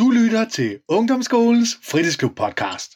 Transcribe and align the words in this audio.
Du 0.00 0.10
lytter 0.10 0.48
til 0.48 0.78
Ungdomsskolens 0.88 1.78
Fritidsklub 1.90 2.36
podcast. 2.36 2.92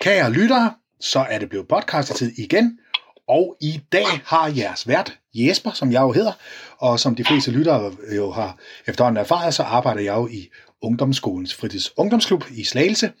Kære 0.00 0.32
lyttere, 0.32 0.74
så 1.00 1.18
er 1.30 1.38
det 1.38 1.48
blevet 1.48 1.68
podcastetid 1.68 2.32
igen, 2.38 2.78
og 3.28 3.56
i 3.60 3.80
dag 3.92 4.06
har 4.24 4.52
jeres 4.56 4.88
vært 4.88 5.18
Jesper, 5.34 5.70
som 5.70 5.92
jeg 5.92 6.00
jo 6.00 6.12
hedder, 6.12 6.32
og 6.78 7.00
som 7.00 7.14
de 7.14 7.24
fleste 7.24 7.50
lyttere 7.50 7.92
jo 8.16 8.30
har 8.30 8.58
efterhånden 8.86 9.20
erfaret, 9.20 9.54
så 9.54 9.62
arbejder 9.62 10.00
jeg 10.00 10.14
jo 10.14 10.28
i 10.28 10.48
Ungdomsskolens 10.82 11.54
Fritids 11.54 11.98
Ungdomsklub 11.98 12.44
i 12.50 12.64
Slagelse. 12.64 13.12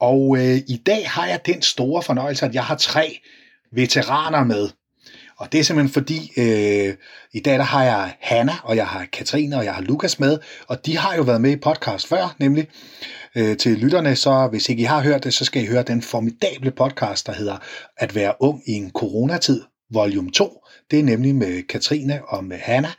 Og 0.00 0.36
øh, 0.38 0.56
i 0.68 0.82
dag 0.86 1.10
har 1.10 1.26
jeg 1.26 1.46
den 1.46 1.62
store 1.62 2.02
fornøjelse, 2.02 2.46
at 2.46 2.54
jeg 2.54 2.64
har 2.64 2.76
tre 2.76 3.18
veteraner 3.70 4.44
med. 4.44 4.68
Og 5.42 5.52
det 5.52 5.60
er 5.60 5.64
simpelthen 5.64 5.92
fordi, 5.92 6.32
øh, 6.36 6.94
i 7.32 7.40
dag 7.40 7.54
der 7.54 7.62
har 7.62 7.84
jeg 7.84 8.14
Hanna, 8.20 8.52
og 8.64 8.76
jeg 8.76 8.86
har 8.86 9.06
Katrine, 9.12 9.56
og 9.56 9.64
jeg 9.64 9.74
har 9.74 9.82
Lukas 9.82 10.20
med, 10.20 10.38
og 10.66 10.86
de 10.86 10.98
har 10.98 11.16
jo 11.16 11.22
været 11.22 11.40
med 11.40 11.50
i 11.50 11.56
podcast 11.56 12.06
før, 12.06 12.36
nemlig 12.38 12.68
øh, 13.36 13.56
til 13.56 13.78
lytterne, 13.78 14.16
så 14.16 14.48
hvis 14.50 14.68
ikke 14.68 14.80
I 14.80 14.84
har 14.84 15.00
hørt 15.00 15.24
det, 15.24 15.34
så 15.34 15.44
skal 15.44 15.62
I 15.62 15.66
høre 15.66 15.82
den 15.82 16.02
formidable 16.02 16.70
podcast, 16.70 17.26
der 17.26 17.32
hedder 17.32 17.56
At 17.96 18.14
være 18.14 18.34
ung 18.40 18.62
i 18.66 18.72
en 18.72 18.90
coronatid, 18.90 19.62
volume 19.92 20.30
2. 20.30 20.64
Det 20.90 20.98
er 20.98 21.04
nemlig 21.04 21.34
med 21.34 21.62
Katrine 21.62 22.20
og 22.28 22.44
med 22.44 22.58
Hanna, 22.58 22.90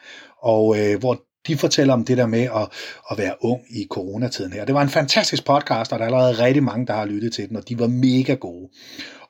og 0.41 0.79
øh, 0.79 0.99
hvor 0.99 1.21
de 1.47 1.57
fortæller 1.57 1.93
om 1.93 2.05
det 2.05 2.17
der 2.17 2.27
med 2.27 2.43
at, 2.43 2.67
at 3.11 3.17
være 3.17 3.35
ung 3.41 3.61
i 3.69 3.87
coronatiden 3.89 4.53
her. 4.53 4.65
Det 4.65 4.75
var 4.75 4.81
en 4.81 4.89
fantastisk 4.89 5.45
podcast, 5.45 5.93
og 5.93 5.99
der 5.99 6.05
er 6.05 6.09
allerede 6.09 6.43
rigtig 6.45 6.63
mange, 6.63 6.87
der 6.87 6.93
har 6.93 7.05
lyttet 7.05 7.33
til 7.33 7.49
den, 7.49 7.57
og 7.57 7.69
de 7.69 7.79
var 7.79 7.87
mega 7.87 8.33
gode. 8.33 8.69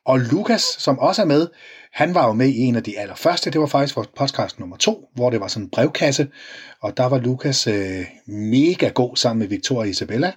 Og 0.06 0.20
Lukas, 0.20 0.62
som 0.62 1.00
også 1.00 1.22
er 1.22 1.26
med, 1.26 1.48
han 1.94 2.16
var 2.16 2.28
jo 2.28 2.34
med 2.34 2.48
i 2.48 2.60
en 2.60 2.76
af 2.76 2.84
de 2.84 3.00
allerførste, 3.00 3.52
det 3.52 3.62
var 3.62 3.68
faktisk 3.68 3.96
vores 3.96 4.08
podcast 4.08 4.60
nummer 4.60 4.78
to, 4.78 5.10
hvor 5.16 5.30
det 5.30 5.40
var 5.40 5.48
sådan 5.48 5.64
en 5.64 5.70
brevkasse, 5.70 6.32
og 6.82 6.98
der 6.98 7.06
var 7.06 7.20
Lukas 7.20 7.68
øh, 7.68 8.06
mega 8.28 8.90
god 8.90 9.16
sammen 9.16 9.40
med 9.40 9.48
Victoria 9.48 9.90
Isabella, 9.90 10.34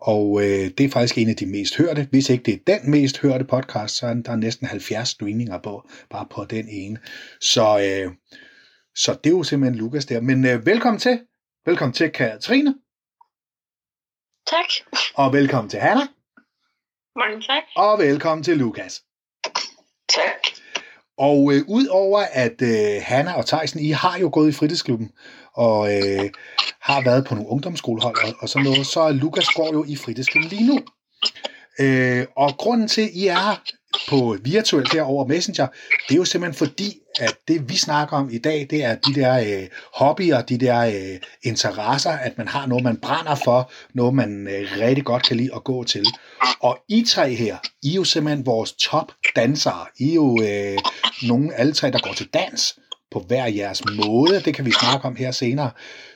og 0.00 0.40
øh, 0.42 0.70
det 0.78 0.80
er 0.80 0.88
faktisk 0.88 1.18
en 1.18 1.28
af 1.28 1.36
de 1.36 1.46
mest 1.46 1.76
hørte. 1.76 2.08
Hvis 2.10 2.30
ikke 2.30 2.44
det 2.44 2.54
er 2.54 2.78
den 2.78 2.90
mest 2.90 3.18
hørte 3.18 3.44
podcast, 3.44 3.96
så 3.96 4.06
er 4.06 4.14
der 4.14 4.36
næsten 4.36 4.66
70 4.66 5.08
streaminger 5.08 5.58
på, 5.58 5.88
bare 6.10 6.26
på 6.30 6.44
den 6.44 6.68
ene. 6.68 6.98
Så, 7.40 7.78
øh, 7.78 8.12
så 8.94 9.12
det 9.24 9.30
er 9.30 9.36
jo 9.36 9.42
simpelthen 9.42 9.78
Lukas 9.78 10.06
der. 10.06 10.20
Men 10.20 10.46
øh, 10.46 10.66
velkommen 10.66 11.00
til. 11.00 11.20
Velkommen 11.66 11.92
til 11.92 12.10
Katrine. 12.10 12.74
Tak. 14.46 14.98
Og 15.14 15.32
velkommen 15.32 15.70
til 15.70 15.80
Hanna. 15.80 16.06
Mange 17.16 17.42
tak. 17.42 17.62
Og 17.76 17.98
velkommen 17.98 18.44
til 18.44 18.56
Lukas. 18.56 19.02
Tak. 20.08 20.59
Og 21.20 21.52
øh, 21.52 21.62
udover 21.68 22.24
at 22.32 22.62
øh, 22.62 23.02
Hanna 23.02 23.32
og 23.32 23.46
Theisen, 23.46 23.80
I 23.80 23.90
har 23.90 24.18
jo 24.18 24.30
gået 24.32 24.48
i 24.48 24.52
fritidsklubben, 24.52 25.10
og 25.54 25.96
øh, 25.96 26.30
har 26.80 27.00
været 27.00 27.24
på 27.24 27.34
nogle 27.34 27.50
ungdomsskolehold 27.50 28.16
og, 28.24 28.34
og 28.40 28.48
sådan 28.48 28.64
noget, 28.64 28.86
så 28.86 29.10
Lukas 29.12 29.48
går 29.48 29.72
jo 29.72 29.84
i 29.88 29.96
fritidsklubben 29.96 30.50
lige 30.50 30.66
nu. 30.66 30.80
Øh, 31.80 32.26
og 32.36 32.56
grunden 32.56 32.88
til, 32.88 33.02
at 33.02 33.10
I 33.14 33.26
er 33.26 33.62
på 34.10 34.36
virtuelt 34.42 34.92
her 34.92 35.02
over 35.02 35.26
Messenger, 35.26 35.66
det 36.08 36.14
er 36.14 36.18
jo 36.18 36.24
simpelthen 36.24 36.66
fordi, 36.66 36.98
at 37.20 37.36
det 37.48 37.68
vi 37.68 37.76
snakker 37.76 38.16
om 38.16 38.30
i 38.32 38.38
dag, 38.38 38.66
det 38.70 38.84
er 38.84 38.94
de 38.94 39.14
der 39.14 39.38
øh, 39.38 39.68
hobbyer, 39.94 40.42
de 40.42 40.58
der 40.58 40.80
øh, 40.80 41.20
interesser, 41.42 42.10
at 42.10 42.38
man 42.38 42.48
har 42.48 42.66
noget, 42.66 42.84
man 42.84 42.96
brænder 42.96 43.34
for, 43.34 43.72
noget 43.94 44.14
man 44.14 44.48
øh, 44.48 44.68
rigtig 44.78 45.04
godt 45.04 45.22
kan 45.22 45.36
lide 45.36 45.54
at 45.54 45.64
gå 45.64 45.84
til. 45.84 46.06
Og 46.60 46.78
I 46.88 47.04
tre 47.08 47.34
her, 47.34 47.56
I 47.82 47.90
er 47.90 47.94
jo 47.94 48.04
simpelthen 48.04 48.46
vores 48.46 48.72
top 48.72 49.12
dansere. 49.36 49.86
I 49.98 50.10
er 50.10 50.14
jo 50.14 50.42
øh, 50.42 50.78
nogle 51.28 51.54
alle 51.54 51.72
tre, 51.72 51.90
der 51.90 51.98
går 51.98 52.12
til 52.12 52.28
dans 52.34 52.78
på 53.12 53.24
hver 53.28 53.46
jeres 53.46 53.82
måde. 53.84 54.40
Det 54.44 54.54
kan 54.54 54.64
vi 54.64 54.70
snakke 54.70 55.06
om 55.06 55.16
her 55.16 55.30
senere. 55.30 55.70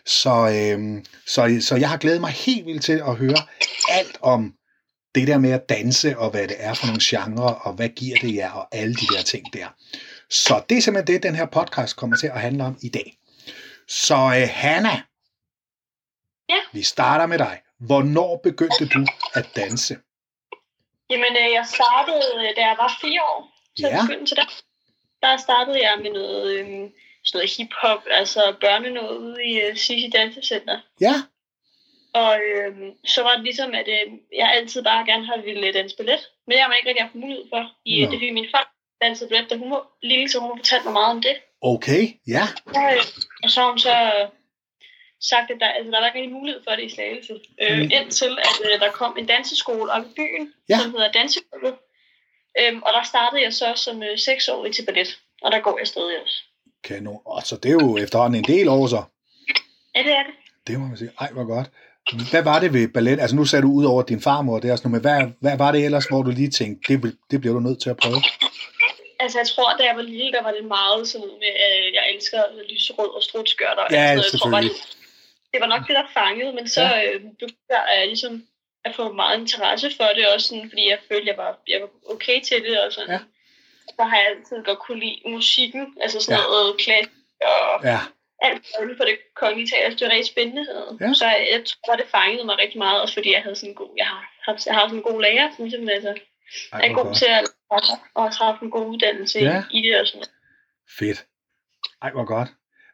Så, 0.06 0.30
øh, 0.30 1.02
så, 1.26 1.58
så 1.60 1.76
jeg 1.76 1.88
har 1.88 1.96
glædet 1.96 2.20
mig 2.20 2.30
helt 2.30 2.66
vildt 2.66 2.82
til 2.82 3.02
at 3.06 3.16
høre 3.16 3.38
alt 3.88 4.18
om 4.20 4.52
det 5.14 5.28
der 5.28 5.38
med 5.38 5.50
at 5.50 5.68
danse, 5.68 6.18
og 6.18 6.30
hvad 6.30 6.48
det 6.48 6.56
er 6.58 6.74
for 6.74 6.86
nogle 6.86 7.00
genrer, 7.02 7.54
og 7.54 7.72
hvad 7.72 7.88
giver 7.88 8.16
det 8.20 8.34
jer, 8.34 8.50
og 8.50 8.68
alle 8.72 8.94
de 8.94 9.06
der 9.06 9.22
ting 9.22 9.52
der. 9.52 9.66
Så 10.30 10.62
det 10.68 10.78
er 10.78 10.82
simpelthen 10.82 11.14
det, 11.14 11.22
den 11.22 11.34
her 11.34 11.46
podcast 11.46 11.96
kommer 11.96 12.16
til 12.16 12.26
at 12.26 12.40
handle 12.40 12.64
om 12.64 12.76
i 12.82 12.88
dag. 12.88 13.18
Så 13.88 14.14
uh, 14.14 14.48
Hanna, 14.50 15.02
Ja. 16.48 16.60
vi 16.72 16.82
starter 16.82 17.26
med 17.26 17.38
dig. 17.38 17.60
Hvornår 17.78 18.40
begyndte 18.42 18.88
du 18.88 19.06
at 19.34 19.46
danse? 19.56 19.96
Jamen, 21.10 21.32
øh, 21.42 21.52
jeg 21.58 21.66
startede, 21.76 22.22
øh, 22.36 22.56
da 22.56 22.60
jeg 22.60 22.76
var 22.78 22.98
fire 23.00 23.22
år. 23.22 23.52
Så 23.76 23.86
Ja. 23.86 23.96
jeg 23.96 24.00
begyndte 24.08 24.26
til 24.30 24.36
det. 24.36 24.48
Der 25.22 25.36
startede 25.36 25.78
jeg 25.82 25.94
med 26.02 26.10
noget, 26.12 26.50
øh, 26.52 26.66
sådan 27.24 27.38
noget 27.38 27.50
hiphop, 27.56 28.02
altså 28.10 28.56
børnenået 28.60 29.16
ude 29.16 29.44
i 29.44 29.60
øh, 29.60 29.76
Sisi 29.76 30.10
Dansecenter. 30.16 30.80
Ja, 31.00 31.14
Og 32.14 32.32
øh, 32.50 32.72
så 33.14 33.22
var 33.22 33.34
det 33.34 33.44
ligesom, 33.44 33.70
at 33.74 33.88
øh, 33.88 34.12
jeg 34.40 34.48
altid 34.56 34.82
bare 34.84 35.06
gerne 35.06 35.26
har 35.26 35.36
ville 35.42 35.72
danse 35.72 35.96
ballet. 35.96 36.20
Men 36.46 36.56
jeg 36.56 36.64
har 36.64 36.72
ikke 36.74 36.88
rigtig 36.88 37.04
haft 37.04 37.14
mulighed 37.14 37.44
for. 37.52 37.62
I, 37.84 37.94
Nå. 38.04 38.10
det 38.10 38.16
fordi 38.18 38.30
min 38.30 38.48
far 38.54 38.74
dansede 39.02 39.28
ballet, 39.30 39.50
da 39.50 39.56
hun 39.56 39.70
var 39.70 39.82
lille, 40.02 40.28
så 40.30 40.38
hun 40.40 40.50
har 40.50 40.56
fortalt 40.56 40.84
mig 40.84 40.92
meget 40.92 41.10
om 41.16 41.22
det. 41.22 41.36
okay, 41.62 42.02
ja, 42.36 42.44
Så, 42.74 42.80
øh, 42.94 43.02
og 43.44 43.50
så 43.50 43.60
har 43.60 43.68
hun 43.68 43.78
så 43.78 43.94
øh, 44.16 44.28
sagt, 45.30 45.50
at 45.50 45.56
der, 45.60 45.66
altså, 45.68 45.90
der 45.92 45.98
var 46.00 46.06
ikke 46.06 46.18
rigtig 46.18 46.32
mulighed 46.40 46.60
for 46.64 46.70
det 46.70 46.84
i 46.84 46.94
Slagelse. 46.94 47.34
Øh, 47.62 47.78
Mm. 47.78 47.90
Indtil 47.98 48.32
at 48.48 48.56
øh, 48.72 48.80
der 48.80 48.90
kom 48.90 49.16
en 49.18 49.26
danseskole 49.26 49.92
op 49.92 50.04
i 50.04 50.12
byen, 50.16 50.44
Ja. 50.68 50.74
ja. 50.74 50.78
som 50.82 50.90
hedder 50.90 51.12
Dansegulvet. 51.12 51.74
Øhm, 52.60 52.82
og 52.82 52.90
der 52.96 53.02
startede 53.02 53.42
jeg 53.42 53.52
så 53.54 53.72
som 53.76 54.02
øh, 54.02 54.18
seksårig 54.18 54.74
til 54.74 54.84
ballet. 54.86 55.18
Og 55.42 55.52
der 55.52 55.60
går 55.60 55.78
jeg 55.78 55.86
stadig 55.86 56.22
også. 56.22 56.36
kanon. 56.84 57.20
Og 57.24 57.42
så 57.42 57.56
det 57.56 57.68
er 57.68 57.72
jo 57.72 57.96
efterhånden 57.96 58.38
en 58.44 58.44
del 58.54 58.68
år 58.68 58.86
så. 58.86 59.02
Ja, 59.96 60.02
det 60.02 60.12
er 60.12 60.22
det. 60.22 60.34
Det 60.66 60.80
må 60.80 60.86
man 60.86 60.96
sige. 60.96 61.10
Ej, 61.20 61.28
hvor 61.32 61.44
godt. 61.44 61.70
Hvad 62.30 62.42
var 62.42 62.58
det 62.60 62.72
ved 62.72 62.88
ballet? 62.88 63.20
Altså 63.20 63.36
nu 63.36 63.44
sagde 63.44 63.62
du 63.62 63.72
ud 63.72 63.84
over 63.84 64.02
din 64.02 64.20
farmor, 64.22 64.58
det 64.58 64.70
er 64.70 64.76
sådan 64.76 64.90
noget, 64.90 65.04
men 65.04 65.10
hvad, 65.10 65.32
hvad 65.44 65.56
var 65.64 65.72
det 65.72 65.84
ellers, 65.84 66.06
hvor 66.06 66.22
du 66.22 66.30
lige 66.30 66.50
tænkte, 66.50 66.92
det, 66.92 67.16
det 67.30 67.40
bliver 67.40 67.54
du 67.54 67.60
nødt 67.60 67.80
til 67.82 67.90
at 67.90 67.96
prøve? 67.96 68.20
Altså, 69.20 69.38
jeg 69.38 69.48
tror, 69.48 69.76
da 69.78 69.82
jeg 69.88 69.96
var 69.96 70.02
lille, 70.02 70.32
der 70.32 70.42
var 70.42 70.52
det 70.58 70.64
meget 70.64 71.08
sådan 71.08 71.26
med, 71.44 71.52
at 71.68 71.94
jeg 71.98 72.04
elsker 72.14 72.40
lyserød 72.70 73.10
og 73.16 73.22
strutskørter. 73.22 73.82
og 73.82 73.90
Ja, 73.90 73.96
alt 73.96 74.06
sådan 74.06 74.16
noget. 74.16 74.32
Jeg 74.32 74.40
tror 74.40 74.50
bare, 74.50 74.62
det, 74.62 74.72
det 75.52 75.60
var 75.60 75.66
nok 75.74 75.82
det, 75.88 75.94
der 76.00 76.06
fangede. 76.20 76.52
Men 76.58 76.68
så 76.68 76.82
Ja. 76.82 77.02
øh, 77.12 77.20
begyndte 77.20 77.56
jeg 77.70 78.06
ligesom 78.06 78.44
at 78.84 78.94
få 78.94 79.12
meget 79.12 79.40
interesse 79.40 79.88
for 79.96 80.08
det 80.16 80.24
også, 80.34 80.48
sådan, 80.48 80.68
fordi 80.70 80.84
jeg 80.92 80.98
følte, 81.08 81.28
jeg 81.32 81.38
var, 81.44 81.50
jeg 81.68 81.78
var 81.82 81.90
okay 82.14 82.38
til 82.48 82.58
det. 82.66 82.80
Og 82.84 82.92
sådan. 82.92 83.10
Ja. 83.10 83.18
Så 83.96 84.02
har 84.10 84.16
jeg 84.16 84.26
altid 84.32 84.56
godt 84.64 84.78
kunne 84.78 85.00
lide 85.00 85.18
musikken, 85.26 85.82
altså 86.02 86.20
sådan 86.20 86.40
ja. 86.40 86.44
noget 86.46 86.76
klassisk 86.84 87.10
og 87.52 87.84
Ja, 87.92 88.00
alt 88.46 88.62
muligt 88.80 88.98
på 88.98 89.04
det 89.04 89.16
kongelige 89.34 89.68
teater. 89.72 89.96
Det 89.96 90.04
var 90.06 90.12
rigtig 90.14 90.32
spændende. 90.34 90.64
Ja. 91.00 91.14
Så 91.14 91.24
jeg, 91.24 91.48
jeg 91.52 91.60
tror, 91.84 91.96
det 91.96 92.06
fangede 92.16 92.44
mig 92.44 92.58
rigtig 92.58 92.78
meget, 92.78 93.02
også 93.02 93.14
fordi 93.14 93.32
jeg 93.32 93.42
havde 93.42 93.56
sådan 93.56 93.70
en 93.70 93.74
god, 93.74 93.92
jeg 93.96 94.06
har, 94.06 94.22
haft, 94.46 94.66
jeg 94.66 94.74
har 94.74 94.84
sådan 94.88 94.98
en 94.98 95.02
god 95.10 95.22
lærer, 95.22 95.48
som 95.56 95.64
ligesom, 95.64 95.88
altså, 95.88 96.14
Ej, 96.72 96.80
er 96.84 96.92
god 96.94 97.04
godt. 97.04 97.16
til 97.18 97.26
at 97.26 97.44
og 98.14 98.22
har 98.36 98.44
haft 98.52 98.62
en 98.62 98.70
god 98.70 98.86
uddannelse 98.86 99.38
Ja. 99.38 99.62
i 99.70 99.82
det 99.82 100.00
og 100.00 100.06
sådan 100.06 100.18
noget. 100.18 100.30
Fedt. 100.98 101.24
Ej, 102.02 102.10
hvor 102.10 102.24
godt. 102.24 102.48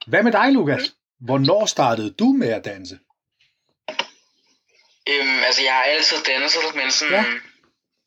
Hvad 0.07 0.23
med 0.23 0.33
dig, 0.33 0.53
Lukas? 0.53 0.95
Hvornår 1.21 1.67
startede 1.67 2.11
du 2.11 2.25
med 2.25 2.53
at 2.53 2.65
danse? 2.65 2.99
Øhm, 5.09 5.39
altså, 5.47 5.63
jeg 5.63 5.73
har 5.73 5.83
altid 5.83 6.17
danset, 6.27 6.75
men 6.75 6.91
sådan... 6.91 7.15
Ja. 7.15 7.25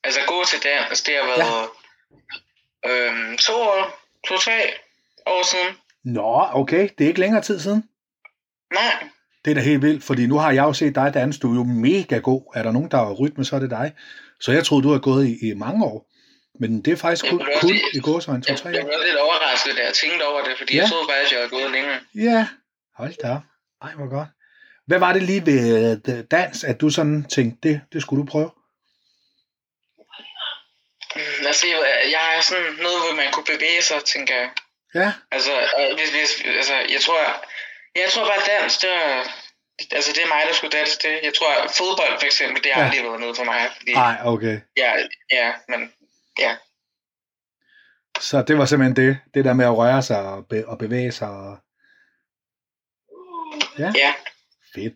Altså, 0.04 0.20
gå 0.28 0.44
til 0.46 0.60
dans, 0.64 1.02
det 1.02 1.16
har 1.16 1.26
været... 1.26 1.70
Ja. 2.86 2.90
Øhm, 2.90 3.38
to 3.38 3.54
år, 3.54 4.00
to-tre 4.28 4.74
år 5.26 5.44
siden. 5.44 5.78
Nå, 6.06 6.48
okay, 6.54 6.90
det 6.98 7.04
er 7.04 7.08
ikke 7.08 7.20
længere 7.20 7.42
tid 7.42 7.60
siden. 7.60 7.84
Nej, 8.74 9.04
Det 9.46 9.52
er 9.52 9.56
da 9.56 9.62
helt 9.62 9.82
vildt, 9.82 10.04
fordi 10.04 10.28
nu 10.28 10.38
har 10.38 10.52
jeg 10.52 10.64
jo 10.64 10.74
set 10.74 10.96
dig 10.96 11.14
danse, 11.14 11.40
du 11.40 11.52
er 11.52 11.56
jo 11.56 11.64
mega 11.64 12.18
god. 12.18 12.52
Er 12.56 12.64
der 12.64 12.72
nogen, 12.72 12.92
der 12.92 12.98
har 12.98 13.14
rytme, 13.14 13.46
så 13.46 13.56
er 13.56 13.60
det 13.60 13.70
dig. 13.70 13.94
Så 14.40 14.52
jeg 14.52 14.66
troede, 14.66 14.84
du 14.84 14.92
har 14.92 15.00
gået 15.00 15.28
i, 15.28 15.50
i 15.50 15.54
mange 15.54 15.86
år. 15.86 16.10
Men 16.60 16.82
det 16.86 16.94
er 16.94 16.98
faktisk 16.98 17.30
kun, 17.30 17.40
Jeg 17.40 17.48
kun 17.62 17.70
også- 17.72 17.86
i 17.94 18.00
gåsøjne 18.00 18.44
jeg, 18.48 18.58
to-tre 18.58 18.70
jeg 18.70 18.84
år. 18.84 18.88
var 18.88 19.04
lidt 19.06 19.16
overrasket, 19.18 19.74
da 19.78 19.84
jeg 19.86 19.94
tænkte 19.94 20.24
over 20.28 20.44
det, 20.44 20.58
fordi 20.58 20.76
Ja. 20.76 20.82
jeg 20.82 20.90
troede 20.90 21.08
faktisk, 21.10 21.32
jeg 21.32 21.40
havde 21.40 21.50
gået 21.50 21.72
længere. 21.72 22.00
Ja, 22.16 22.48
hold 22.98 23.14
da 23.24 23.30
op. 23.32 23.42
Ej, 23.82 23.92
hvor 23.96 24.10
godt. 24.10 24.28
Hvad 24.88 25.00
var 25.00 25.14
det 25.14 25.24
lige 25.24 25.46
ved 25.46 26.00
øh, 26.10 26.24
dans, 26.32 26.64
at 26.64 26.82
du 26.82 26.90
sådan 26.90 27.24
tænkte, 27.24 27.70
det, 27.70 27.82
det 27.94 28.02
skulle 28.02 28.22
du 28.22 28.28
prøve? 28.32 28.52
Mm, 31.16 31.46
Altså, 31.48 31.68
jeg, 31.68 31.80
jeg 32.12 32.20
har 32.20 32.42
sådan 32.42 32.64
noget, 32.86 33.00
hvor 33.04 33.16
man 33.22 33.30
kunne 33.34 33.50
bevæge 33.56 33.82
sig, 33.90 33.98
tænker 34.14 34.36
jeg. 34.36 34.50
Ja, 34.96 35.14
Altså, 35.32 35.52
øh, 35.80 35.96
hvis, 35.98 36.10
hvis, 36.12 36.32
altså 36.46 36.74
jeg 36.96 37.02
tror, 37.06 37.20
jeg 37.96 38.08
tror 38.14 38.26
bare, 38.26 38.42
dans, 38.62 38.78
det 38.78 38.90
er, 38.94 39.24
altså, 39.98 40.12
det 40.16 40.24
er 40.24 40.28
mig, 40.28 40.42
der 40.48 40.54
skulle 40.54 40.78
danse 40.80 40.98
det. 41.04 41.20
Jeg 41.24 41.34
tror, 41.38 41.52
fodbold 41.78 42.20
for 42.20 42.26
eksempel, 42.26 42.64
det 42.64 42.72
har 42.74 42.82
Ja. 42.82 42.86
ja. 42.86 42.92
aldrig 42.92 43.06
været 43.10 43.20
noget 43.20 43.38
for 43.38 43.44
mig. 43.44 43.70
Fordi, 43.78 43.94
nej, 43.94 44.18
okay. 44.24 44.60
ja, 44.78 44.92
ja, 45.32 45.54
men 45.70 45.92
ja. 46.40 46.56
Så 48.20 48.44
det 48.48 48.58
var 48.58 48.66
simpelthen 48.66 48.96
det, 48.96 49.18
det 49.34 49.46
der 49.46 49.54
med 49.54 49.66
at 49.66 49.78
røre 49.78 50.02
sig 50.04 50.20
og, 50.20 50.48
be, 50.48 50.68
og 50.68 50.78
bevæge 50.78 51.12
sig. 51.12 51.30
Og... 51.30 51.58
Ja. 53.80 54.14
Fedt. 54.76 54.94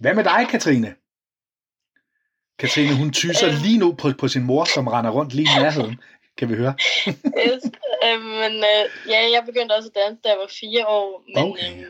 Hvad 0.00 0.14
med 0.14 0.24
dig, 0.24 0.46
Katrine? 0.50 0.94
Katrine, 2.58 2.96
hun 2.96 3.12
tyser 3.12 3.48
Øh. 3.48 3.54
lige 3.62 3.78
nu 3.78 3.94
på, 3.94 4.12
på 4.18 4.28
sin 4.28 4.42
mor, 4.42 4.64
som 4.64 4.86
render 4.88 5.10
rundt 5.10 5.32
lige 5.34 5.48
i 5.56 5.62
nærheden. 5.62 6.00
Kan 6.38 6.48
vi 6.50 6.54
høre. 6.54 6.74
yes. 7.46 7.62
øh, 8.06 8.20
men 8.40 8.52
øh, 8.72 8.84
ja, 9.12 9.20
jeg 9.34 9.42
begyndte 9.46 9.72
også 9.72 9.88
at 9.88 9.94
danse, 10.00 10.20
da 10.24 10.28
jeg 10.28 10.38
var 10.38 10.50
fire 10.60 10.86
år. 10.86 11.22
Men 11.34 11.44
Okay. 11.52 11.72
øh, 11.72 11.86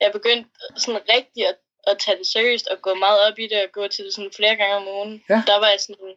jeg 0.00 0.10
begyndte 0.12 0.50
sådan 0.76 1.00
rigtig 1.16 1.46
at, 1.50 1.56
at 1.86 1.96
tage 1.98 2.18
det 2.18 2.26
seriøst 2.26 2.66
og 2.66 2.76
gå 2.82 2.94
meget 2.94 3.20
op 3.26 3.38
i 3.38 3.46
det 3.52 3.58
og 3.64 3.70
gå 3.72 3.88
til 3.88 4.04
det 4.04 4.14
sådan 4.14 4.30
flere 4.36 4.56
gange 4.56 4.76
om 4.76 4.88
ugen. 4.96 5.22
Ja. 5.30 5.42
Der 5.46 5.56
var 5.62 5.68
jeg 5.74 5.80
sådan 5.86 6.10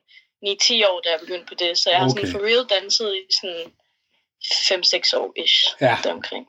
9-10 0.46 0.90
år, 0.90 0.98
da 1.04 1.10
jeg 1.14 1.20
begyndte 1.20 1.46
på 1.52 1.56
det. 1.64 1.78
Så 1.78 1.90
jeg 1.90 2.00
har 2.00 2.06
Okay. 2.10 2.16
sådan 2.22 2.32
for 2.32 2.40
real 2.48 2.66
danset 2.76 3.12
i 3.16 3.24
sådan 3.40 3.66
5-6 5.14 5.18
år 5.20 5.34
ish. 5.44 5.58
Ja. 5.82 5.98
Deromkring. 6.04 6.46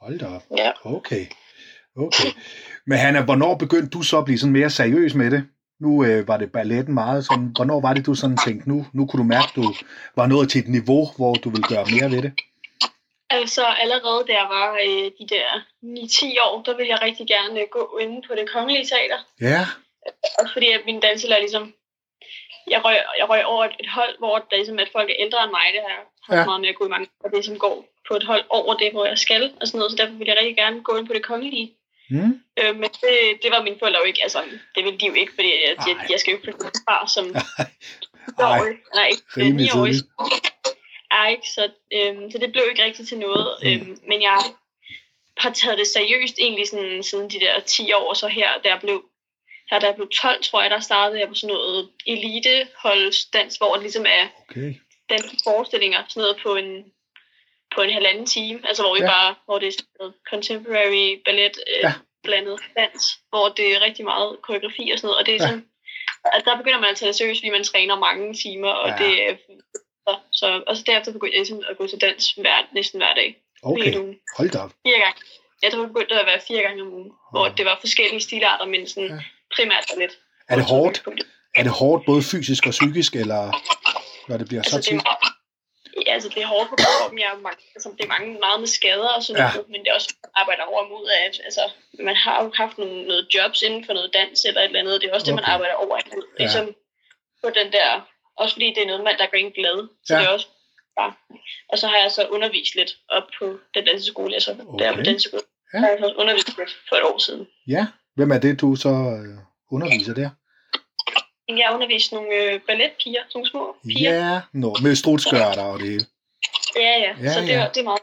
Hold 0.00 0.18
da 0.18 0.26
op. 0.26 0.42
Ja. 0.56 0.72
Okay. 0.84 1.26
Okay. 1.96 2.30
Men 2.86 2.98
Hanna, 2.98 3.20
hvornår 3.22 3.54
begyndte 3.54 3.90
du 3.98 4.02
så 4.02 4.18
at 4.18 4.24
blive 4.24 4.38
sådan 4.38 4.52
mere 4.52 4.70
seriøs 4.70 5.14
med 5.14 5.30
det? 5.30 5.48
Nu 5.80 6.04
øh, 6.04 6.28
var 6.28 6.36
det 6.36 6.52
balletten 6.52 6.94
meget 6.94 7.24
sådan. 7.24 7.52
Hvornår 7.56 7.80
var 7.80 7.94
det, 7.94 8.06
du 8.06 8.14
sådan 8.14 8.36
tænkte, 8.46 8.68
nu, 8.68 8.86
nu 8.92 9.06
kunne 9.06 9.22
du 9.22 9.28
mærke, 9.36 9.50
du 9.56 9.64
var 10.16 10.26
nået 10.26 10.50
til 10.50 10.58
et 10.60 10.68
niveau, 10.68 11.02
hvor 11.16 11.34
du 11.34 11.48
ville 11.50 11.68
gøre 11.72 11.86
mere 11.94 12.10
ved 12.14 12.22
det? 12.22 12.32
Altså 13.30 13.64
allerede 13.82 14.24
da 14.28 14.32
jeg 14.32 14.46
var 14.56 14.68
øh, 14.86 15.04
de 15.18 15.26
der 15.34 15.48
9-10 15.82 16.42
år, 16.46 16.62
der 16.62 16.76
ville 16.76 16.90
jeg 16.94 17.02
rigtig 17.02 17.26
gerne 17.26 17.60
øh, 17.60 17.66
gå 17.70 17.98
inde 18.02 18.22
på 18.28 18.32
det 18.38 18.50
kongelige 18.54 18.86
teater. 18.92 19.18
Ja, 19.40 19.60
Også 20.40 20.52
fordi 20.52 20.68
at 20.76 20.80
min 20.86 21.00
danselærer 21.00 21.40
ligesom, 21.40 21.74
jeg 22.72 22.84
røg, 22.84 22.96
jeg 23.20 23.28
røg 23.30 23.44
over 23.44 23.64
et, 23.64 23.76
et 23.80 23.88
hold, 23.96 24.18
hvor 24.18 24.38
der 24.50 24.56
ligesom, 24.56 24.78
at 24.78 24.88
folk 24.92 25.10
er 25.10 25.16
ældre 25.24 25.44
end 25.44 25.50
mig, 25.58 25.66
det 25.74 25.80
har 25.84 25.92
jeg 25.96 26.04
haft 26.28 26.40
Ja. 26.40 26.44
meget 26.44 26.60
med 26.60 26.68
at 26.68 26.78
gå 26.80 26.84
i 26.86 26.94
mange, 26.94 27.08
og 27.24 27.30
det 27.34 27.44
som 27.44 27.58
går 27.58 27.76
på 28.08 28.14
et 28.16 28.24
hold 28.30 28.44
over 28.48 28.74
det, 28.74 28.92
hvor 28.92 29.04
jeg 29.12 29.18
skal, 29.18 29.42
og 29.60 29.66
sådan 29.66 29.78
noget, 29.78 29.92
så 29.92 29.96
derfor 30.00 30.14
ville 30.18 30.30
jeg 30.32 30.38
rigtig 30.40 30.56
gerne 30.56 30.82
gå 30.88 30.92
ind 30.96 31.06
på 31.06 31.12
det 31.12 31.24
kongelige. 31.30 31.66
Mm, 32.10 32.40
Øh, 32.60 32.76
men 32.76 32.90
det, 33.02 33.42
det 33.42 33.50
var 33.50 33.62
mine 33.62 33.78
forældre 33.78 34.00
jo 34.00 34.06
ikke, 34.06 34.22
altså 34.22 34.42
det 34.74 34.84
ville 34.84 34.98
de 34.98 35.06
jo 35.06 35.14
ikke, 35.14 35.32
fordi 35.34 35.48
jeg, 35.48 35.76
jeg, 35.86 35.94
Nej. 35.94 36.06
jeg 36.10 36.20
skal 36.20 36.30
jo 36.30 36.36
ikke 36.36 36.44
flytte 36.44 36.80
fra 36.84 37.08
som 37.08 37.26
Ej, 38.38 38.76
nej, 38.94 39.10
øh, 39.36 39.44
rimelig 39.44 39.64
9 39.74 39.80
år. 39.80 39.86
tidligt. 39.86 40.06
Ej, 41.10 41.30
ikke, 41.30 41.48
så, 41.54 41.70
øhm, 41.92 42.30
så 42.30 42.38
det 42.38 42.52
blev 42.52 42.64
ikke 42.70 42.84
rigtigt 42.84 43.08
til 43.08 43.18
noget. 43.18 43.48
Mm. 43.62 43.68
Øhm, 43.68 43.98
men 44.08 44.22
jeg 44.22 44.38
har 45.38 45.50
taget 45.50 45.78
det 45.78 45.86
seriøst 45.86 46.36
egentlig 46.38 46.68
sådan, 46.68 47.02
siden 47.02 47.30
de 47.30 47.40
der 47.40 47.60
10 47.60 47.92
år, 47.92 48.14
så 48.14 48.28
her, 48.28 48.48
jeg 48.64 48.78
blev, 48.80 49.04
her, 49.70 49.78
da 49.78 49.86
jeg 49.86 49.94
blev 49.94 50.08
12, 50.08 50.42
tror 50.42 50.62
jeg, 50.62 50.70
der 50.70 50.80
startede 50.80 51.20
jeg 51.20 51.28
på 51.28 51.34
sådan 51.34 51.54
noget 51.54 51.90
eliteholdsdans, 52.06 53.56
hvor 53.56 53.72
det 53.72 53.82
ligesom 53.82 54.06
er 54.08 54.26
okay. 54.50 54.74
danske 55.08 55.36
forestillinger, 55.44 56.04
sådan 56.08 56.20
noget 56.20 56.36
på 56.42 56.54
en, 56.56 56.84
på 57.74 57.80
en 57.82 57.90
halvanden 57.90 58.26
time, 58.26 58.60
altså 58.68 58.82
hvor 58.82 58.94
vi 58.94 59.00
Ja. 59.00 59.06
ja. 59.06 59.10
bare, 59.12 59.34
hvor 59.44 59.58
det 59.58 59.68
er 59.68 59.72
sådan 59.72 59.86
noget 59.98 60.14
contemporary 60.30 61.06
ballet, 61.26 61.54
øh, 61.72 61.80
Ja. 61.82 61.88
ja. 61.88 61.92
blandet 62.22 62.60
dans, 62.78 63.02
hvor 63.30 63.46
det 63.48 63.66
er 63.76 63.80
rigtig 63.80 64.04
meget 64.04 64.30
koreografi 64.42 64.84
og 64.92 64.98
sådan 64.98 65.06
noget, 65.08 65.18
og 65.20 65.26
det 65.26 65.32
er 65.34 65.40
Ja. 65.42 65.46
sådan, 65.48 65.64
at 66.36 66.42
der 66.44 66.56
begynder 66.60 66.80
man 66.80 66.90
at 66.90 66.96
tage 66.96 67.06
det 67.08 67.16
seriøst, 67.16 67.40
fordi 67.40 67.50
man 67.50 67.64
træner 67.64 67.98
mange 68.06 68.34
timer, 68.34 68.68
og 68.82 68.88
Ja. 68.88 68.94
ja. 68.94 69.04
det 69.04 69.12
er 69.28 69.34
så, 70.06 70.12
så 70.32 70.46
og 70.66 70.76
så 70.76 70.82
derefter 70.86 71.12
begyndte 71.12 71.34
jeg 71.36 71.40
ligesom 71.40 71.62
at 71.70 71.76
gå 71.78 71.86
til 71.86 72.00
dans 72.00 72.30
hver, 72.32 72.58
næsten 72.74 73.00
hver 73.00 73.14
dag. 73.14 73.28
Okay, 73.62 73.92
hold 74.36 74.50
da 74.50 74.58
op. 74.58 74.72
Fire 74.86 74.98
gange. 75.04 75.20
Jeg 75.62 75.72
tror, 75.72 75.80
det 75.82 75.92
begyndte 75.92 76.20
at 76.20 76.26
være 76.26 76.40
fire 76.48 76.62
gange 76.62 76.82
om 76.82 76.88
ugen, 76.92 77.12
hvor 77.32 77.48
det 77.48 77.64
var 77.64 77.76
forskellige 77.80 78.20
stilarter, 78.20 78.66
men 78.66 78.86
sådan 78.86 79.08
Ja. 79.08 79.14
ja. 79.14 79.20
primært 79.56 79.84
ballet. 79.94 80.18
Er 80.48 80.56
det 80.56 80.64
hårdt? 80.64 81.02
Er 81.56 81.62
det 81.62 81.72
hårdt 81.72 82.06
både 82.06 82.22
fysisk 82.22 82.66
og 82.66 82.70
psykisk, 82.70 83.14
eller 83.16 83.42
når 84.28 84.36
det 84.36 84.48
bliver 84.48 84.62
så 84.62 84.76
Altså, 84.76 84.90
det 84.90 85.00
tit? 85.00 85.06
er, 85.08 85.34
ja, 86.06 86.12
altså, 86.16 86.28
det 86.34 86.40
er 86.42 86.46
hårdt 86.54 86.68
på 86.70 86.76
kroppen. 86.84 87.18
Jeg 87.18 87.30
er 87.34 87.38
mange, 87.48 87.62
altså, 87.74 87.88
det 87.98 88.04
er 88.04 88.08
mange, 88.16 88.28
meget 88.44 88.58
med 88.60 88.68
skader 88.78 89.08
og 89.16 89.22
sådan 89.22 89.42
Ja. 89.42 89.48
noget, 89.54 89.68
men 89.72 89.80
det 89.82 89.88
er 89.90 89.94
også 90.00 90.10
arbejder 90.42 90.62
over 90.72 90.82
mod, 90.92 91.04
at 91.26 91.34
altså, 91.48 91.64
man 92.08 92.16
har 92.24 92.36
jo 92.44 92.52
haft 92.62 92.78
nogle, 92.78 92.96
noget 93.10 93.24
jobs 93.34 93.62
inden 93.62 93.82
for 93.86 93.92
noget 93.92 94.10
dans 94.18 94.44
eller 94.48 94.60
et 94.60 94.64
eller 94.64 94.80
andet. 94.80 95.00
Det 95.00 95.06
er 95.10 95.14
også 95.14 95.26
det, 95.26 95.34
man 95.34 95.44
Okay. 95.44 95.52
arbejder 95.54 95.74
over 95.74 95.96
imod. 96.06 96.24
Ja. 96.38 96.42
Ligesom 96.44 96.66
på 97.44 97.48
den 97.58 97.68
der, 97.76 97.88
også 98.36 98.52
fordi 98.54 98.68
det 98.74 98.82
er 98.82 98.86
noget, 98.86 99.04
man, 99.04 99.18
der 99.18 99.26
gør 99.32 99.38
en 99.38 99.52
glad. 99.60 99.78
Så 100.06 100.14
Ja. 100.14 100.18
det 100.20 100.26
er 100.28 100.32
også 100.36 100.48
bare. 101.00 101.12
Og 101.72 101.78
så 101.78 101.86
har 101.86 101.98
jeg 102.04 102.10
så 102.12 102.22
undervist 102.36 102.74
lidt 102.74 102.92
op 103.08 103.26
på 103.38 103.44
den 103.74 103.84
danseskole, 103.84 104.34
altså 104.34 104.50
okay. 104.52 104.84
der 104.84 104.92
på 104.92 104.98
Okay. 105.00 105.04
danseskole. 105.10 105.42
Ja. 105.74 105.78
Jeg 105.78 105.96
har 106.00 106.08
så 106.08 106.14
undervist 106.22 106.58
lidt 106.58 106.72
for 106.88 106.96
et 106.96 107.02
år 107.02 107.18
siden. 107.18 107.46
Ja, 107.68 107.86
hvem 108.16 108.30
er 108.30 108.38
det, 108.38 108.60
du 108.60 108.76
så 108.76 108.88
øh, 108.88 109.38
underviser 109.74 110.14
der? 110.14 110.30
Jeg 111.48 111.66
har 111.68 111.74
undervist 111.74 112.12
nogle 112.12 112.34
øh, 112.34 112.60
balletpiger, 112.66 113.22
nogle 113.34 113.48
små 113.48 113.76
piger. 113.86 114.14
Ja, 114.14 114.40
no, 114.52 114.74
med 114.82 114.94
strutskørter 114.94 115.62
og 115.62 115.78
det 115.78 115.88
hele. 115.88 116.06
Ja, 116.76 116.80
ja. 116.82 116.98
Ja, 117.00 117.14
ja 117.22 117.32
så 117.32 117.40
det, 117.40 117.48
ja. 117.48 117.60
er- 117.64 117.72
det 117.72 117.80
er 117.80 117.84
meget. 117.84 118.00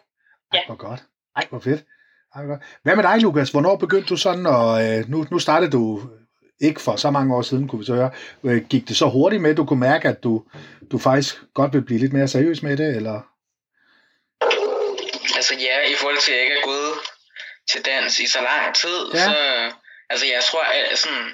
Ej, 0.53 0.59
Ja. 0.59 0.65
hvor 0.65 0.75
godt. 0.75 1.00
Ej, 1.36 1.45
hvor 1.50 1.59
fedt. 1.59 1.83
Ej, 2.36 2.44
hvor 2.44 2.53
godt. 2.53 2.63
Hvad 2.83 2.95
med 2.95 3.03
dig, 3.03 3.18
Lukas? 3.21 3.50
Hvornår 3.50 3.75
begyndte 3.75 4.07
du 4.09 4.18
sådan, 4.18 4.45
og 4.45 4.86
øh, 4.88 5.09
nu, 5.09 5.25
nu 5.31 5.39
startede 5.39 5.71
du 5.71 6.01
ikke 6.62 6.81
for 6.81 6.95
så 6.95 7.12
mange 7.12 7.36
år 7.36 7.42
siden, 7.42 7.68
kunne 7.68 7.80
vi 7.80 7.86
så 7.86 7.94
høre. 7.94 8.12
Øh, 8.44 8.65
gik 8.65 8.88
det 8.88 8.97
så 8.97 9.09
hurtigt 9.09 9.42
med, 9.42 9.51
at 9.51 9.57
du 9.57 9.65
kunne 9.65 9.80
mærke, 9.80 10.07
at 10.07 10.24
du, 10.24 10.44
du 10.92 10.97
faktisk 10.97 11.36
godt 11.53 11.74
vil 11.74 11.81
blive 11.81 12.00
lidt 12.00 12.13
mere 12.13 12.27
seriøs 12.27 12.62
med 12.63 12.77
det, 12.77 12.95
eller? 12.95 13.21
Altså 15.36 15.53
ja, 15.59 15.92
i 15.92 15.95
forhold 15.97 16.18
til, 16.25 16.31
at 16.31 16.38
jeg 16.38 16.44
ikke 16.45 16.57
er 16.62 16.65
gået 16.65 16.94
til 17.71 17.86
dans 17.86 18.19
i 18.19 18.27
så 18.27 18.39
lang 18.42 18.75
tid, 18.75 18.97
ja. 19.13 19.25
så... 19.25 19.36
Altså 20.09 20.25
jeg 20.25 20.42
tror, 20.51 20.63
at 20.92 20.97
sådan, 20.97 21.27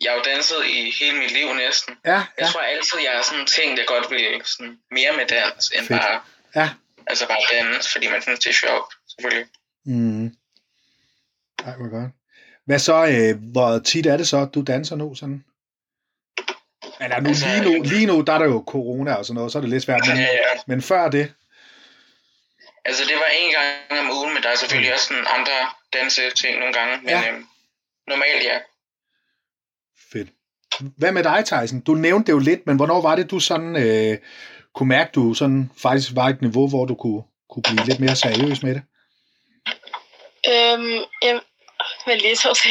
jeg 0.00 0.10
har 0.10 0.16
jo 0.16 0.22
danset 0.24 0.66
i 0.66 0.92
hele 1.00 1.18
mit 1.18 1.32
liv 1.32 1.54
næsten. 1.54 1.94
Ja, 2.04 2.10
Jeg 2.12 2.26
ja, 2.40 2.46
tror 2.46 2.60
altid, 2.60 2.98
jeg 3.04 3.12
har 3.12 3.22
sådan 3.22 3.72
at 3.72 3.78
jeg 3.78 3.86
godt 3.86 4.10
ville 4.10 4.44
sådan 4.44 4.78
mere 4.90 5.12
med 5.16 5.26
dans, 5.26 5.70
end 5.70 5.86
Fedt. 5.86 6.00
bare, 6.00 6.20
ja. 6.54 6.70
altså 7.06 7.28
bare 7.28 7.38
dans, 7.52 7.92
fordi 7.92 8.08
man 8.08 8.22
synes, 8.22 8.38
det 8.38 8.50
er 8.50 8.54
sjovt, 8.54 8.94
selvfølgelig. 9.08 9.46
Mm. 9.84 10.26
Ej, 11.66 11.72
hvor 11.76 11.90
godt. 11.90 12.10
Hvad 12.66 12.78
så, 12.78 13.06
øh, 13.06 13.52
hvor 13.52 13.78
tit 13.78 14.06
er 14.06 14.16
det 14.16 14.28
så, 14.28 14.38
at 14.38 14.54
du 14.54 14.62
danser 14.62 14.96
nu 14.96 15.14
sådan? 15.14 15.44
Eller 17.00 17.20
nu, 17.20 17.28
Altså, 17.28 17.46
lige, 17.46 17.64
nu, 17.64 17.82
lige 17.82 18.06
nu, 18.06 18.20
der 18.20 18.32
er 18.32 18.38
der 18.38 18.44
jo 18.46 18.64
corona 18.66 19.14
og 19.14 19.24
sådan 19.24 19.34
noget, 19.34 19.52
så 19.52 19.58
er 19.58 19.60
det 19.60 19.70
lidt 19.70 19.82
svært, 19.82 20.00
men, 20.06 20.16
Ja, 20.16 20.22
ja. 20.22 20.60
men 20.66 20.82
før 20.82 21.08
det, 21.10 21.34
Altså 22.84 23.04
det 23.04 23.16
var 23.16 23.30
en 23.32 23.52
gang 23.52 24.00
om 24.00 24.16
ugen, 24.18 24.34
men 24.34 24.42
der 24.42 24.48
er 24.48 24.56
selvfølgelig 24.56 24.92
også 24.94 25.06
sådan 25.06 25.26
andre 25.36 25.52
danse 25.92 26.30
ting 26.30 26.58
nogle 26.58 26.74
gange, 26.74 26.96
men 26.96 27.08
ja. 27.08 27.30
øhm, 27.32 27.46
normalt 28.06 28.44
ja. 28.44 28.58
Hvad 30.96 31.12
med 31.12 31.24
dig, 31.24 31.44
Tyson? 31.44 31.80
Du 31.80 31.94
nævnte 31.94 32.26
det 32.26 32.32
jo 32.32 32.38
lidt, 32.38 32.66
men 32.66 32.76
hvornår 32.76 33.00
var 33.02 33.16
det, 33.16 33.30
du 33.30 33.40
sådan 33.40 33.76
øh, 33.76 34.18
kunne 34.74 34.88
mærke, 34.88 35.10
du 35.14 35.34
sådan 35.34 35.70
faktisk 35.82 36.10
var 36.14 36.28
et 36.28 36.42
niveau, 36.42 36.68
hvor 36.68 36.84
du 36.84 36.94
kunne, 36.94 37.22
kunne 37.50 37.62
blive 37.62 37.86
lidt 37.86 38.00
mere 38.00 38.16
seriøs 38.16 38.62
med 38.62 38.74
det? 38.74 38.82
Øhm, 40.48 41.04
jamen, 41.22 41.42
men 42.06 42.18
lige 42.18 42.36
så. 42.36 42.68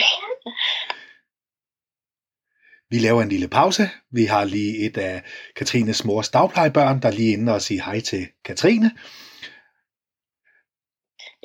Vi 2.89 3.00
laver 3.00 3.21
en 3.21 3.30
lille 3.30 3.48
pause. 3.48 3.89
Vi 4.12 4.25
har 4.25 4.44
lige 4.44 4.86
et 4.86 4.98
af 4.98 5.24
Katrines 5.56 6.06
mors 6.06 6.30
dagplejebørn, 6.30 7.01
der 7.01 7.07
er 7.07 7.12
lige 7.12 7.33
inde 7.33 7.54
og 7.54 7.62
sige 7.62 7.83
hej 7.83 8.00
til 8.00 8.27
Katrine. 8.45 8.92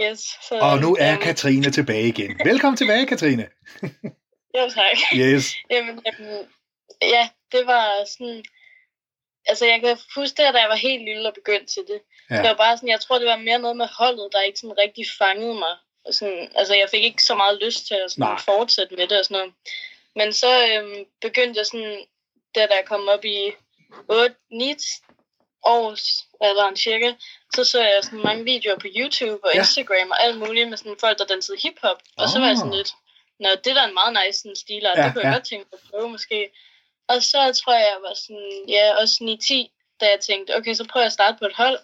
Yes, 0.02 0.18
så, 0.48 0.58
Og 0.60 0.78
nu 0.78 0.96
er 1.00 1.12
øhm, 1.12 1.22
Katrine 1.22 1.70
tilbage 1.70 2.08
igen. 2.08 2.40
Velkommen 2.44 2.76
tilbage, 2.76 3.06
Katrine. 3.06 3.46
Jo, 4.56 4.70
tak. 4.70 4.96
Yes. 5.16 5.44
Jamen, 5.70 6.02
jamen, 6.06 6.48
ja, 7.02 7.28
det 7.52 7.66
var 7.66 8.04
sådan... 8.04 8.44
Altså, 9.46 9.66
jeg 9.66 9.80
kan 9.80 9.98
huske 10.16 10.42
det, 10.42 10.54
da 10.54 10.58
jeg 10.60 10.68
var 10.68 10.76
helt 10.76 11.04
lille 11.04 11.28
og 11.28 11.34
begyndte 11.34 11.66
til 11.74 11.82
det. 11.88 12.00
Ja. 12.30 12.36
Det 12.36 12.44
var 12.48 12.54
bare 12.54 12.76
sådan, 12.76 12.88
jeg 12.88 13.00
tror, 13.00 13.18
det 13.18 13.28
var 13.28 13.36
mere 13.36 13.58
noget 13.58 13.76
med 13.76 13.88
holdet, 13.98 14.28
der 14.32 14.40
ikke 14.40 14.58
sådan 14.58 14.78
rigtig 14.78 15.04
fangede 15.18 15.54
mig. 15.54 15.76
Og 16.04 16.14
sådan, 16.14 16.52
altså, 16.54 16.74
jeg 16.74 16.88
fik 16.90 17.04
ikke 17.04 17.22
så 17.22 17.34
meget 17.34 17.58
lyst 17.62 17.86
til 17.86 17.94
at 17.94 18.10
sådan, 18.10 18.22
Nej. 18.22 18.38
fortsætte 18.40 18.94
med 18.94 19.06
det 19.06 19.18
og 19.18 19.24
sådan 19.24 19.36
noget. 19.38 19.54
Men 20.16 20.32
så 20.32 20.66
øhm, 20.68 21.04
begyndte 21.20 21.58
jeg 21.58 21.66
sådan, 21.66 22.04
der 22.54 22.66
da 22.66 22.74
jeg 22.74 22.84
kom 22.84 23.08
op 23.08 23.24
i 23.24 23.50
8-9 23.90 25.08
års 25.64 26.04
alderen 26.40 26.76
cirka, 26.76 27.12
så 27.54 27.64
så 27.64 27.82
jeg 27.82 28.04
sådan 28.04 28.22
mange 28.22 28.44
videoer 28.44 28.78
på 28.78 28.86
YouTube 28.96 29.44
og 29.44 29.50
Ja. 29.54 29.58
Instagram 29.60 30.10
og 30.10 30.22
alt 30.24 30.38
muligt 30.38 30.68
med 30.68 30.76
sådan 30.78 30.96
folk, 31.00 31.18
der 31.18 31.24
dansede 31.24 31.58
hiphop. 31.62 31.98
Og 32.16 32.28
så 32.28 32.38
var 32.38 32.46
jeg 32.46 32.56
sådan 32.56 32.72
Ah. 32.72 32.76
lidt, 32.78 32.92
Nå, 33.42 33.48
det 33.64 33.70
er 33.70 33.74
da 33.74 33.84
en 33.84 33.94
meget 34.00 34.12
nice 34.20 34.38
sådan, 34.38 34.56
stil, 34.56 34.86
og 34.86 34.96
Ja, 34.96 35.02
det 35.02 35.12
kunne 35.12 35.24
jeg 35.24 35.32
ja. 35.32 35.36
godt 35.36 35.48
tænke 35.50 35.66
mig 35.70 35.78
at 35.80 35.88
prøve 35.90 36.08
måske. 36.16 36.38
Og 37.08 37.22
så 37.22 37.40
tror 37.58 37.72
jeg, 37.72 37.86
jeg 37.94 38.00
var 38.06 38.14
sådan, 38.24 38.50
ja, 38.68 38.84
også 39.00 39.14
9-10, 39.22 39.98
da 40.00 40.04
jeg 40.12 40.20
tænkte, 40.20 40.56
okay, 40.56 40.74
så 40.74 40.84
prøver 40.90 41.04
jeg 41.04 41.12
at 41.14 41.18
starte 41.20 41.38
på 41.38 41.46
et 41.50 41.56
hold. 41.62 41.78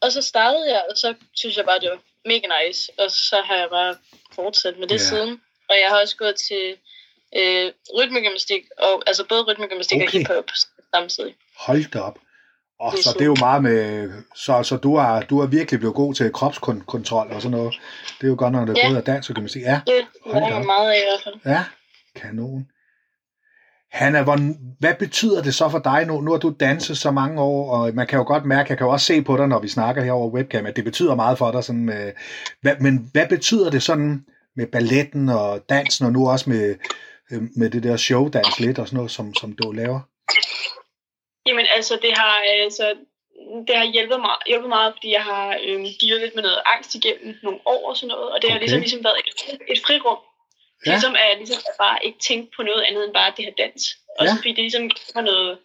Og 0.00 0.12
så 0.12 0.22
startede 0.22 0.66
jeg, 0.74 0.82
og 0.90 0.96
så 0.96 1.14
synes 1.34 1.56
jeg 1.56 1.64
bare, 1.64 1.80
det 1.80 1.90
var 1.90 2.00
mega 2.24 2.46
nice. 2.56 2.92
Og 2.98 3.10
så 3.10 3.42
har 3.48 3.56
jeg 3.56 3.68
bare 3.70 3.96
fortsat 4.34 4.78
med 4.78 4.88
det 4.88 5.00
ja. 5.00 5.08
siden. 5.08 5.40
Og 5.68 5.74
jeg 5.82 5.88
har 5.90 6.00
også 6.00 6.16
gået 6.16 6.36
til 6.48 6.76
øh, 7.36 7.72
rytmegymnastik, 7.96 8.62
og, 8.78 9.02
altså 9.06 9.24
både 9.24 9.42
rytmegymnastik 9.42 9.96
Okay. 9.96 10.06
og 10.06 10.12
hiphop 10.12 10.50
samtidig. 10.94 11.34
Hold 11.56 11.90
da 11.92 11.98
op. 12.00 12.18
Og 12.84 12.92
er 12.92 13.02
så 13.02 13.10
det 13.12 13.20
er 13.20 13.26
jo 13.26 13.36
meget 13.40 13.62
med, 13.62 14.10
så, 14.34 14.62
så 14.62 14.76
du, 14.76 14.96
har, 14.96 15.20
du 15.20 15.40
har 15.40 15.46
virkelig 15.46 15.80
blevet 15.80 15.94
god 15.96 16.14
til 16.14 16.32
kropskontrol 16.32 17.26
og 17.32 17.42
sådan 17.42 17.58
noget. 17.58 17.74
Det 18.20 18.26
er 18.26 18.28
jo 18.28 18.34
godt, 18.38 18.52
når 18.52 18.64
det 18.64 18.76
Ja. 18.76 18.88
både 18.88 18.98
er 18.98 19.02
dans 19.02 19.28
og 19.28 19.34
gymnastik. 19.34 19.62
Ja, 19.62 19.80
Det 19.86 19.94
man 20.32 20.66
meget 20.66 20.90
af 20.90 20.96
i 20.96 21.04
hvert 21.08 21.20
fald. 21.24 21.54
ja, 21.54 21.64
kanon. 22.16 22.66
Hanna, 23.92 24.22
hvor, 24.22 24.38
hvad 24.80 24.94
betyder 24.98 25.42
det 25.42 25.54
så 25.54 25.68
for 25.68 25.78
dig 25.78 26.06
nu? 26.06 26.20
Nu 26.20 26.30
har 26.30 26.38
du 26.38 26.54
danset 26.60 26.98
så 26.98 27.10
mange 27.10 27.40
år, 27.42 27.70
og 27.76 27.94
man 27.94 28.06
kan 28.06 28.18
jo 28.18 28.24
godt 28.24 28.44
mærke, 28.44 28.66
jeg 28.70 28.78
kan 28.78 28.86
jo 28.86 28.92
også 28.92 29.06
se 29.06 29.22
på 29.22 29.36
dig, 29.36 29.48
når 29.48 29.58
vi 29.58 29.68
snakker 29.68 30.02
her 30.02 30.12
over 30.12 30.30
webcam, 30.30 30.66
at 30.66 30.76
det 30.76 30.84
betyder 30.84 31.14
meget 31.14 31.38
for 31.38 31.50
dig. 31.50 31.64
Sådan 31.64 31.84
med, 31.84 32.12
hvad, 32.60 32.72
men 32.80 33.08
hvad 33.12 33.26
betyder 33.28 33.70
det 33.70 33.82
sådan 33.82 34.24
med 34.56 34.66
balletten 34.66 35.28
og 35.28 35.60
dansen, 35.68 36.06
og 36.06 36.12
nu 36.12 36.28
også 36.28 36.50
med, 36.50 36.74
øh, 37.32 37.42
med 37.56 37.70
det 37.70 37.82
der 37.82 37.96
showdans 37.96 38.60
lidt 38.60 38.78
og 38.78 38.86
sådan 38.86 38.96
noget, 38.96 39.10
som, 39.10 39.34
som 39.34 39.52
du 39.52 39.72
laver? 39.72 40.00
Jamen 41.46 41.66
altså, 41.76 41.98
det 42.02 42.12
har, 42.18 42.34
altså, 42.66 42.96
det 43.68 43.76
har 43.76 43.84
hjulpet 43.84 44.20
mig, 44.20 44.36
hjulpet 44.46 44.68
meget, 44.68 44.94
fordi 44.94 45.10
jeg 45.12 45.24
har 45.24 45.48
øh, 45.64 45.78
dealet 46.00 46.20
lidt 46.20 46.34
med 46.34 46.42
noget 46.42 46.60
angst 46.66 46.94
igennem 46.94 47.36
nogle 47.42 47.58
år 47.66 47.88
og 47.88 47.96
sådan 47.96 48.08
noget, 48.08 48.30
og 48.32 48.42
det 48.42 48.50
har 48.50 48.56
Okay. 48.56 48.64
ligesom, 48.64 48.80
ligesom 48.80 49.04
været 49.04 49.18
et, 49.20 49.28
et 49.72 49.80
frirum. 49.86 50.18
Ja. 50.86 50.90
Ligesom 50.90 51.14
at 51.14 51.24
jeg 51.30 51.36
ligesom 51.36 51.60
at 51.70 51.74
bare 51.78 51.98
ikke 52.06 52.18
tænke 52.18 52.52
på 52.56 52.62
noget 52.62 52.82
andet 52.82 53.04
end 53.04 53.14
bare 53.14 53.32
det 53.36 53.44
her 53.44 53.52
dans. 53.62 53.82
Og 54.18 54.24
Ja. 54.24 54.30
så 54.30 54.36
fordi 54.36 54.48
det 54.50 54.58
ligesom 54.68 54.90
mig 55.14 55.24
noget, 55.24 55.58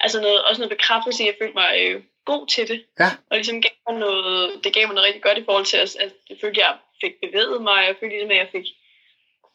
altså 0.00 0.20
noget, 0.20 0.44
også 0.44 0.60
noget 0.60 0.76
bekræftelse, 0.76 1.24
jeg 1.24 1.34
følte 1.40 1.54
mig 1.54 1.70
øh, 1.80 2.02
god 2.24 2.46
til 2.46 2.68
det. 2.68 2.84
Ja. 3.00 3.10
Og 3.30 3.36
ligesom 3.36 3.62
gav 3.62 3.72
mig 3.88 3.98
noget, 3.98 4.64
det 4.64 4.72
gav 4.74 4.86
mig 4.86 4.94
noget 4.94 5.06
rigtig 5.06 5.22
godt 5.22 5.38
i 5.38 5.44
forhold 5.44 5.64
til, 5.66 5.76
at, 5.76 5.96
at 5.96 6.12
jeg 6.30 6.36
følte, 6.40 6.60
at 6.60 6.66
jeg 6.66 6.76
fik 7.00 7.14
bevæget 7.22 7.62
mig, 7.62 7.78
og 7.82 7.84
jeg 7.84 7.96
følte 8.00 8.14
ligesom, 8.16 8.30
at 8.30 8.36
jeg 8.36 8.48
fik, 8.52 8.66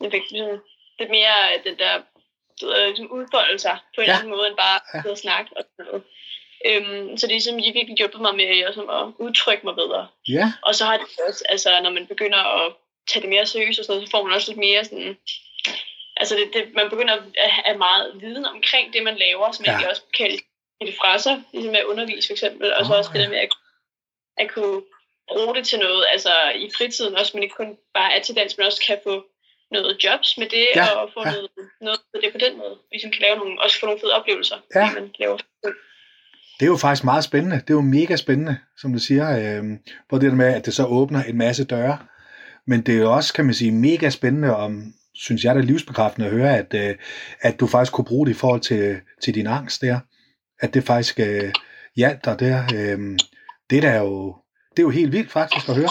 jeg 0.04 0.12
fik 0.12 0.26
ligesom, 0.32 0.58
lidt 1.00 1.10
mere 1.10 1.36
den 1.64 1.78
der 1.80 1.94
ved, 2.68 2.88
ligesom 2.88 3.12
udfolde 3.12 3.60
sig 3.60 3.78
på 3.96 4.02
en 4.02 4.08
Ja. 4.08 4.12
ja. 4.14 4.18
anden 4.18 4.30
måde, 4.36 4.48
end 4.48 4.58
bare 4.58 4.80
Ja. 4.94 5.00
at 5.00 5.06
og 5.12 5.18
snakke 5.18 5.50
og 5.58 5.64
sådan 5.64 5.86
noget. 5.86 6.04
Øhm, 6.66 7.18
så 7.18 7.28
det 7.28 7.34
er 7.34 7.40
ligesom 7.40 7.58
virkelig 7.58 7.98
hjulpet 7.98 8.22
mig 8.22 8.36
med 8.36 8.66
også 8.68 8.82
at 8.82 9.26
udtrykke 9.26 9.66
mig 9.66 9.76
bedre. 9.76 10.08
Ja, 10.28 10.54
Og 10.62 10.76
så 10.76 10.86
har 10.86 10.98
det 10.98 11.08
også, 11.28 11.44
altså 11.50 11.80
når 11.84 11.90
man 11.90 12.08
begynder 12.08 12.38
at 12.38 12.74
tage 13.08 13.22
det 13.22 13.30
mere 13.30 13.46
seriøst 13.46 13.80
og 13.80 13.86
sådan 13.86 13.96
noget, 13.96 14.08
så 14.08 14.12
får 14.12 14.24
man 14.24 14.34
også 14.36 14.52
lidt 14.52 14.60
mere 14.60 14.86
sådan, 14.86 15.18
altså 16.18 16.36
det, 16.36 16.50
det, 16.54 16.74
man 16.74 16.90
begynder 16.90 17.14
at 17.38 17.52
have 17.52 17.78
meget 17.78 18.22
viden 18.22 18.46
omkring 18.46 18.94
det, 18.94 19.04
man 19.04 19.18
laver, 19.18 19.48
man 19.60 19.66
Ja. 19.66 19.82
ja. 19.82 19.90
også 19.90 20.02
kan 20.18 20.32
det 20.82 20.96
fra 21.02 21.18
sig, 21.18 21.44
ligesom 21.54 21.72
med 21.72 21.80
at 21.80 21.86
undervise 21.86 22.28
for 22.28 22.34
eksempel, 22.34 22.74
og 22.74 22.86
så 22.86 22.92
Åh, 22.92 22.98
også 22.98 23.12
det 23.14 23.20
ja. 23.20 23.24
der 23.24 23.30
med 23.30 23.38
at, 23.38 23.50
at 24.38 24.52
kunne 24.52 24.82
bruge 25.32 25.56
det 25.56 25.68
til 25.68 25.80
noget, 25.80 26.06
altså 26.12 26.34
i 26.56 26.70
fritiden 26.78 27.16
også, 27.16 27.32
men 27.34 27.44
ikke 27.44 27.56
kun 27.56 27.78
bare 27.94 28.14
er 28.14 28.22
til 28.22 28.36
dans, 28.36 28.58
men 28.58 28.66
også 28.66 28.82
kan 28.88 29.00
få 29.04 29.26
noget 29.72 29.98
jobs 30.06 30.38
med 30.38 30.48
det, 30.56 30.66
Ja, 30.76 30.86
og 31.02 31.10
få 31.14 31.22
ja. 31.26 31.32
noget, 31.32 31.50
noget 31.82 32.00
med 32.14 32.22
det 32.22 32.32
på 32.32 32.40
den 32.46 32.58
måde. 32.58 32.76
Ligesom 32.92 33.12
kan 33.12 33.22
lave 33.22 33.38
nogle, 33.38 33.62
også 33.64 33.80
få 33.80 33.86
nogle 33.86 34.02
fede 34.02 34.14
oplevelser, 34.20 34.56
Ja. 34.76 34.92
man 34.94 35.10
laver 35.20 35.38
det 36.60 36.66
er 36.66 36.70
jo 36.70 36.78
faktisk 36.78 37.04
meget 37.04 37.24
spændende. 37.24 37.56
Det 37.56 37.70
er 37.70 37.74
jo 37.74 37.82
mega 37.82 38.16
spændende, 38.16 38.58
som 38.78 38.94
du 38.94 39.00
siger. 39.00 39.30
Øh, 39.40 39.64
både 40.10 40.22
det 40.22 40.32
der 40.32 40.38
med, 40.38 40.46
at 40.54 40.66
det 40.66 40.74
så 40.74 40.86
åbner 40.86 41.24
en 41.24 41.38
masse 41.38 41.64
døre, 41.66 41.98
men 42.68 42.82
det 42.82 42.96
er 42.96 43.00
jo 43.00 43.14
også, 43.14 43.34
kan 43.34 43.46
man 43.46 43.54
sige, 43.54 43.72
mega 43.72 44.10
spændende 44.10 44.56
om, 44.56 44.94
synes 45.14 45.44
jeg, 45.44 45.56
det 45.56 45.62
er 45.62 45.66
livsbekræftende 45.66 46.28
at 46.28 46.34
høre, 46.34 46.58
at, 46.58 46.74
øh, 46.74 46.96
at 47.42 47.60
du 47.60 47.68
faktisk 47.68 47.94
kunne 47.94 48.06
bruge 48.06 48.26
det 48.28 48.32
i 48.32 48.38
forhold 48.38 48.62
til, 48.62 49.00
til 49.22 49.36
din 49.36 49.48
angst 49.48 49.82
der. 49.82 50.00
At 50.60 50.74
det 50.74 50.84
faktisk 50.84 51.20
øh, 51.20 51.54
hjalp 51.96 52.26
dig 52.26 52.40
der. 52.40 52.64
Øh, 52.76 53.18
det, 53.70 53.84
der 53.84 53.90
er 53.90 54.02
jo, 54.02 54.36
det 54.72 54.80
er 54.80 54.84
jo 54.84 54.90
helt 54.90 55.12
vildt 55.12 55.32
faktisk 55.32 55.70
at 55.70 55.76
høre. 55.76 55.90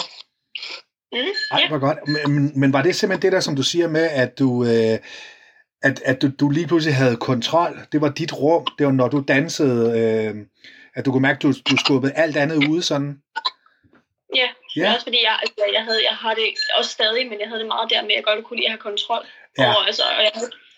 Mm, 1.11 1.17
Ej, 1.51 1.59
ja. 1.59 1.67
hvor 1.67 1.79
godt. 1.79 1.97
Men, 2.07 2.59
men- 2.59 2.73
var 2.73 2.81
det 2.81 2.95
simpelthen 2.95 3.21
det 3.21 3.31
der, 3.31 3.39
som 3.39 3.55
du 3.55 3.63
siger 3.63 3.87
med, 3.87 4.09
at 4.11 4.39
du, 4.39 4.63
øh, 4.63 4.97
at, 5.81 6.01
at 6.05 6.21
du, 6.21 6.27
du 6.39 6.49
lige 6.49 6.67
pludselig 6.67 6.95
havde 6.95 7.17
kontrol? 7.17 7.79
Det 7.91 8.01
var 8.01 8.09
dit 8.09 8.33
rum. 8.33 8.67
Det 8.77 8.85
var, 8.85 8.91
når 8.91 9.07
du 9.07 9.23
dansede, 9.27 9.99
øh, 9.99 10.35
at 10.95 11.05
du 11.05 11.11
kunne 11.11 11.21
mærke, 11.21 11.37
at 11.37 11.43
du, 11.43 11.51
du 11.69 11.77
skubbede 11.77 12.13
alt 12.13 12.37
andet 12.37 12.67
ude 12.69 12.81
sådan? 12.83 13.21
Ja, 14.35 14.47
Ja. 14.75 14.81
ja. 14.81 14.93
også 14.93 15.05
fordi 15.05 15.19
jeg, 15.23 15.35
altså, 15.41 15.63
jeg, 15.73 15.83
havde, 15.83 16.01
jeg 16.09 16.15
har 16.23 16.33
det 16.33 16.43
også 16.77 16.91
stadig, 16.91 17.27
men 17.29 17.39
jeg 17.39 17.47
havde 17.47 17.59
det 17.59 17.67
meget 17.75 17.89
der 17.89 18.01
med, 18.01 18.11
at 18.11 18.15
jeg 18.15 18.23
godt 18.23 18.45
kunne 18.45 18.57
lide 18.57 18.67
at 18.67 18.71
have 18.71 18.85
kontrol 18.89 19.23
Ja. 19.57 19.65
over, 19.65 19.81
altså, 19.89 20.03
og 20.17 20.23
jeg, 20.25 20.31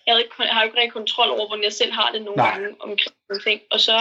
jeg, 0.06 0.10
havde 0.12 0.22
ikke, 0.24 0.34
jeg 0.50 0.54
har 0.56 0.62
ikke 0.62 0.76
rigtig 0.80 0.92
kontrol 1.00 1.28
over, 1.36 1.46
hvordan 1.48 1.64
jeg 1.68 1.72
selv 1.80 1.92
har 2.00 2.08
det 2.14 2.22
nogle 2.22 2.36
Nej. 2.42 2.50
gange 2.50 2.68
omkring 2.86 3.14
nogle 3.28 3.42
ting, 3.48 3.60
og 3.74 3.80
så 3.86 3.96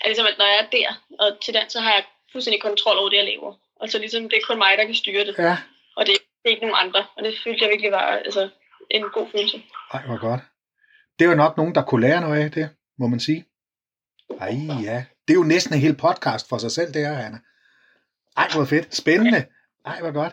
er 0.00 0.04
det 0.04 0.10
ligesom, 0.12 0.26
at 0.32 0.38
når 0.40 0.48
jeg 0.52 0.58
er 0.64 0.68
der, 0.78 0.88
og 1.22 1.28
til 1.44 1.54
den, 1.54 1.66
så 1.74 1.78
har 1.84 1.92
jeg 1.96 2.02
fuldstændig 2.32 2.60
kontrol 2.68 2.96
over 3.00 3.08
det, 3.10 3.16
jeg 3.22 3.28
laver, 3.32 3.50
og 3.80 3.88
så 3.90 3.98
ligesom, 3.98 4.22
det 4.22 4.36
er 4.36 4.46
kun 4.48 4.58
mig, 4.58 4.72
der 4.78 4.84
kan 4.84 4.94
styre 4.94 5.24
det, 5.24 5.34
Ja. 5.38 5.56
og 5.96 6.06
det, 6.06 6.14
det 6.42 6.44
er 6.44 6.48
ikke 6.50 6.66
nogen 6.66 6.86
andre, 6.86 7.06
og 7.16 7.24
det 7.24 7.34
følte 7.44 7.62
jeg 7.64 7.70
virkelig 7.70 7.92
var 7.92 7.98
altså, 8.24 8.48
en 8.90 9.04
god 9.14 9.26
følelse. 9.32 9.62
Ej, 9.94 10.02
hvor 10.06 10.20
godt. 10.20 10.40
Det 11.18 11.28
var 11.28 11.34
nok 11.34 11.56
nogen, 11.56 11.74
der 11.74 11.82
kunne 11.82 12.06
lære 12.06 12.20
noget 12.20 12.44
af 12.44 12.50
det, 12.50 12.68
må 12.98 13.06
man 13.06 13.20
sige. 13.20 13.44
Ej, 14.40 14.54
ja. 14.82 15.04
Det 15.28 15.34
er 15.34 15.38
jo 15.38 15.42
næsten 15.42 15.74
en 15.74 15.80
hel 15.80 15.96
podcast 15.96 16.48
for 16.48 16.58
sig 16.58 16.70
selv, 16.70 16.92
det 16.94 17.06
her, 17.06 17.18
Anna. 17.18 17.38
Ej, 18.36 18.48
hvor 18.54 18.64
fedt. 18.64 18.94
Spændende. 18.94 19.44
Ej, 19.86 20.00
hvor 20.00 20.12
godt. 20.12 20.32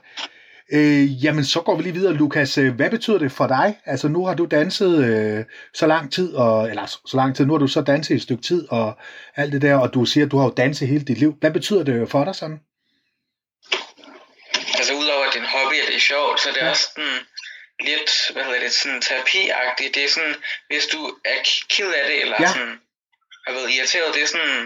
Øh, 0.74 1.24
jamen, 1.26 1.46
så 1.46 1.62
går 1.62 1.76
vi 1.76 1.84
lige 1.84 1.94
videre, 1.94 2.14
Lukas. 2.14 2.58
Øh, 2.58 2.76
Hvad 2.76 2.90
betyder 2.90 3.18
det 3.18 3.32
for 3.32 3.48
dig? 3.48 3.78
Altså, 3.86 4.08
nu 4.08 4.26
har 4.26 4.34
du 4.34 4.46
danset 4.46 5.04
øh, 5.06 5.46
så 5.74 5.88
lang 5.88 6.12
tid, 6.12 6.34
og, 6.36 6.70
eller 6.70 6.86
så, 6.86 7.00
så 7.06 7.18
lang 7.18 7.36
tid, 7.36 7.46
nu 7.46 7.54
har 7.54 7.58
du 7.60 7.68
så 7.68 7.82
danset 7.82 8.16
et 8.16 8.22
stykke 8.22 8.44
tid, 8.44 8.68
og 8.72 8.98
alt 9.36 9.54
det 9.54 9.62
der, 9.62 9.76
og 9.76 9.94
du 9.94 10.06
siger, 10.06 10.26
at 10.26 10.32
du 10.32 10.38
har 10.38 10.46
jo 10.46 10.54
danset 10.58 10.88
hele 10.88 11.06
dit 11.06 11.18
liv. 11.18 11.36
Hvad 11.40 11.52
betyder 11.52 11.84
det 11.84 12.10
for 12.10 12.24
dig 12.24 12.36
sådan? 12.36 12.60
Altså 14.80 14.94
udover 14.94 15.26
at 15.28 15.34
det 15.94 16.00
er 16.00 16.04
er 16.04 16.10
sjovt, 16.14 16.40
så 16.42 16.50
er 16.50 16.54
det 16.54 16.62
Ja. 16.62 16.66
ja. 16.66 16.72
også 16.72 16.86
sådan 16.94 17.20
lidt, 17.90 18.12
hvad 18.34 18.44
hedder 18.44 18.60
det, 18.66 18.72
sådan 18.72 19.02
terapiagtigt. 19.02 19.96
Det 19.96 20.04
er 20.06 20.10
sådan, 20.16 20.36
hvis 20.70 20.86
du 20.94 21.02
er 21.32 21.38
ked 21.74 21.90
af 22.00 22.04
det, 22.10 22.18
eller 22.24 22.38
Ja. 22.40 22.48
sådan, 22.54 22.76
har 23.46 23.54
været 23.58 23.70
irriteret, 23.76 24.14
det 24.16 24.22
er 24.24 24.28
sådan, 24.36 24.58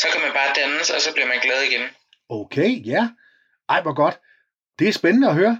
så 0.00 0.06
kan 0.12 0.20
man 0.24 0.32
bare 0.38 0.50
danse, 0.60 0.94
og 0.96 1.00
så 1.00 1.10
bliver 1.14 1.28
man 1.32 1.40
glad 1.46 1.60
igen. 1.62 1.84
Okay, 2.28 2.70
ja. 2.94 3.02
Ej, 3.68 3.80
hvor 3.82 3.94
godt. 4.02 4.16
Det 4.78 4.88
er 4.88 4.92
spændende 4.92 5.28
at 5.28 5.34
høre. 5.34 5.54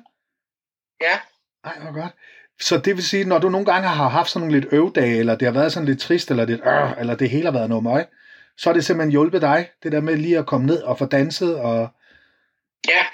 Ja, 1.00 1.18
Ej, 1.64 1.78
hvor 1.78 1.92
godt. 2.00 2.12
Så 2.60 2.78
det 2.78 2.96
vil 2.96 3.04
sige, 3.06 3.24
når 3.24 3.38
du 3.38 3.48
nogle 3.48 3.66
gange 3.72 3.88
har 3.88 4.08
haft 4.08 4.30
sådan 4.30 4.48
nogle 4.48 4.60
lidt 4.60 4.72
øvdage, 4.72 5.18
eller 5.18 5.36
det 5.36 5.46
har 5.46 5.52
været 5.52 5.72
sådan 5.72 5.88
lidt 5.88 6.00
trist, 6.00 6.30
eller, 6.30 6.44
lidt, 6.44 6.60
øh, 6.66 7.00
eller 7.00 7.14
det 7.16 7.30
hele 7.30 7.44
har 7.44 7.52
været 7.52 7.68
noget 7.68 7.84
møg, 7.84 8.06
så 8.56 8.70
er 8.70 8.74
det 8.74 8.84
simpelthen 8.84 9.10
hjulpet 9.10 9.42
dig, 9.42 9.70
det 9.82 9.92
der 9.92 10.00
med 10.00 10.16
lige 10.16 10.38
at 10.38 10.46
komme 10.46 10.66
ned 10.66 10.82
og 10.82 10.98
få 10.98 11.06
danset, 11.06 11.56
og 11.56 11.88
ja. 12.88 13.06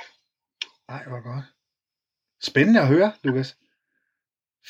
ej, 0.89 1.03
hvor 1.07 1.33
godt. 1.35 1.45
Spændende 2.45 2.81
at 2.81 2.87
høre, 2.87 3.13
Lukas. 3.23 3.57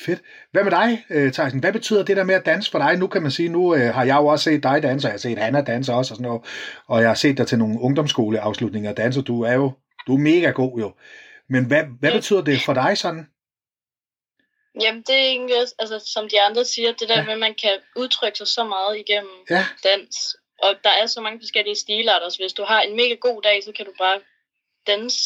Fedt. 0.05 0.21
Hvad 0.51 0.63
med 0.63 0.71
dig, 0.71 1.05
øh, 1.09 1.31
Tyson? 1.31 1.59
Hvad 1.59 1.73
betyder 1.73 2.05
det 2.05 2.17
der 2.17 2.23
med 2.23 2.35
at 2.35 2.45
danse 2.45 2.71
for 2.71 2.79
dig? 2.79 2.97
Nu 2.97 3.07
kan 3.07 3.21
man 3.21 3.31
sige, 3.31 3.49
nu 3.49 3.75
øh, 3.75 3.93
har 3.93 4.03
jeg 4.03 4.15
jo 4.15 4.25
også 4.25 4.43
set 4.43 4.63
dig 4.63 4.83
danse, 4.83 5.07
og 5.07 5.09
jeg 5.09 5.13
har 5.13 5.17
set 5.17 5.37
Hanna 5.37 5.61
danse 5.61 5.93
også, 5.93 6.13
og 6.13 6.15
sådan 6.17 6.23
noget, 6.29 6.41
og 6.87 7.01
jeg 7.01 7.09
har 7.09 7.15
set 7.15 7.37
dig 7.37 7.47
til 7.47 7.57
nogle 7.57 7.81
ungdomsskoleafslutninger 7.81 8.89
og 8.89 8.97
danse, 8.97 9.21
du 9.21 9.41
er 9.41 9.53
jo 9.53 9.71
du 10.07 10.13
er 10.13 10.19
mega 10.19 10.49
god 10.49 10.79
jo. 10.79 10.93
Men 11.49 11.65
hvad, 11.65 11.83
hvad 11.99 12.09
Ja. 12.09 12.17
betyder 12.17 12.41
det 12.41 12.61
for 12.65 12.73
dig 12.73 12.97
sådan? 12.97 13.27
Jamen, 14.81 15.01
det 15.07 15.15
er 15.15 15.27
egentlig 15.35 15.55
altså, 15.79 15.97
som 16.13 16.29
de 16.29 16.41
andre 16.41 16.65
siger, 16.65 16.91
det 16.91 17.09
der 17.09 17.17
ja. 17.17 17.23
med, 17.25 17.33
at 17.33 17.39
man 17.39 17.55
kan 17.63 17.75
udtrykke 17.95 18.37
sig 18.37 18.47
så 18.47 18.63
meget 18.63 18.97
igennem 18.97 19.37
Ja, 19.49 19.65
dans. 19.83 20.35
Og 20.63 20.71
der 20.83 20.89
er 21.01 21.05
så 21.07 21.21
mange 21.21 21.39
forskellige 21.39 21.75
stilarter, 21.75 22.29
så 22.29 22.37
hvis 22.41 22.53
du 22.53 22.63
har 22.63 22.81
en 22.81 22.95
mega 22.95 23.15
god 23.27 23.41
dag, 23.41 23.63
så 23.63 23.71
kan 23.77 23.85
du 23.85 23.93
bare 23.99 24.19
danse 24.87 25.17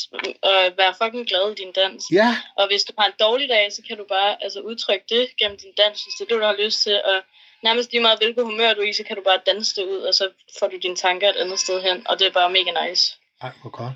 og 0.50 0.58
være 0.78 0.94
fucking 1.02 1.28
glad 1.28 1.52
i 1.52 1.56
din 1.62 1.72
dans. 1.72 2.04
ja, 2.12 2.30
Og 2.58 2.68
hvis 2.68 2.84
du 2.84 2.94
har 2.98 3.06
en 3.08 3.18
dårlig 3.20 3.50
dag, 3.50 3.74
så 3.74 3.82
kan 3.88 3.98
du 3.98 4.06
bare 4.10 4.44
altså, 4.44 4.60
udtrykke 4.60 5.06
det 5.10 5.24
gennem 5.40 5.58
din 5.64 5.74
dans, 5.82 6.04
hvis 6.04 6.14
det 6.18 6.24
er 6.26 6.30
det, 6.30 6.42
du 6.42 6.48
har 6.52 6.64
lyst 6.66 6.84
til. 6.84 6.96
Og 7.10 7.18
nærmest 7.64 7.92
lige 7.92 8.02
meget, 8.02 8.20
hvilket 8.20 8.44
humør 8.44 8.74
du 8.74 8.82
er 8.82 8.90
i, 8.90 8.94
så 8.94 9.04
kan 9.04 9.16
du 9.16 9.24
bare 9.30 9.40
danse 9.46 9.76
det 9.76 9.86
ud, 9.94 10.02
og 10.10 10.14
så 10.14 10.26
får 10.60 10.68
du 10.68 10.78
dine 10.84 10.96
tanker 10.96 11.30
et 11.30 11.36
andet 11.36 11.60
sted 11.60 11.82
hen. 11.82 12.08
Og 12.10 12.20
det 12.20 12.28
er 12.28 12.32
bare 12.32 12.50
mega 12.58 12.72
nice. 12.84 13.04
Ej, 13.42 13.52
hvor 13.62 13.70
godt. 13.70 13.94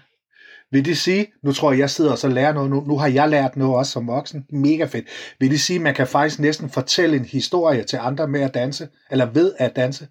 Vil 0.72 0.86
det 0.86 0.98
sige, 0.98 1.34
nu 1.44 1.54
tror 1.54 1.72
jeg, 1.72 1.80
jeg 1.80 1.90
sidder 1.90 2.12
og 2.12 2.18
så 2.18 2.28
lærer 2.28 2.54
noget, 2.54 2.70
nu, 2.70 2.82
nu 2.82 2.98
har 2.98 3.08
jeg 3.08 3.30
lært 3.30 3.56
noget 3.56 3.76
også 3.76 3.92
som 3.92 4.08
voksen, 4.08 4.46
mega 4.50 4.86
fedt. 4.86 5.36
Vil 5.40 5.52
det 5.52 5.62
sige, 5.62 5.76
at 5.76 5.82
man 5.82 5.96
kan 5.96 6.08
faktisk 6.08 6.40
næsten 6.40 6.70
fortælle 6.70 7.16
en 7.18 7.26
historie 7.26 7.84
til 7.84 7.98
andre 7.98 8.28
med 8.28 8.42
at 8.42 8.54
danse, 8.54 8.88
eller 9.12 9.26
ved 9.26 9.56
at 9.60 9.76
danse? 9.76 10.08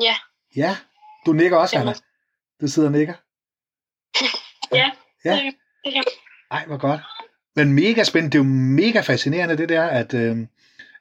Ja. 0.00 0.14
Ja, 0.56 0.76
du 1.26 1.32
nikker 1.32 1.56
også. 1.56 1.78
Anna. 1.78 1.94
Du 2.60 2.68
sidder 2.68 2.88
og 2.88 2.92
nikker. 2.92 3.14
Ja, 5.24 5.52
kan 5.84 6.02
Ej, 6.50 6.64
hvor 6.66 6.76
godt. 6.76 7.00
Men 7.56 7.72
mega 7.72 8.04
spændende, 8.04 8.32
det 8.32 8.38
er 8.38 8.44
jo 8.44 8.50
mega 8.50 9.00
fascinerende 9.00 9.56
det 9.56 9.68
der, 9.68 9.82
at, 9.82 10.14
øh, 10.14 10.36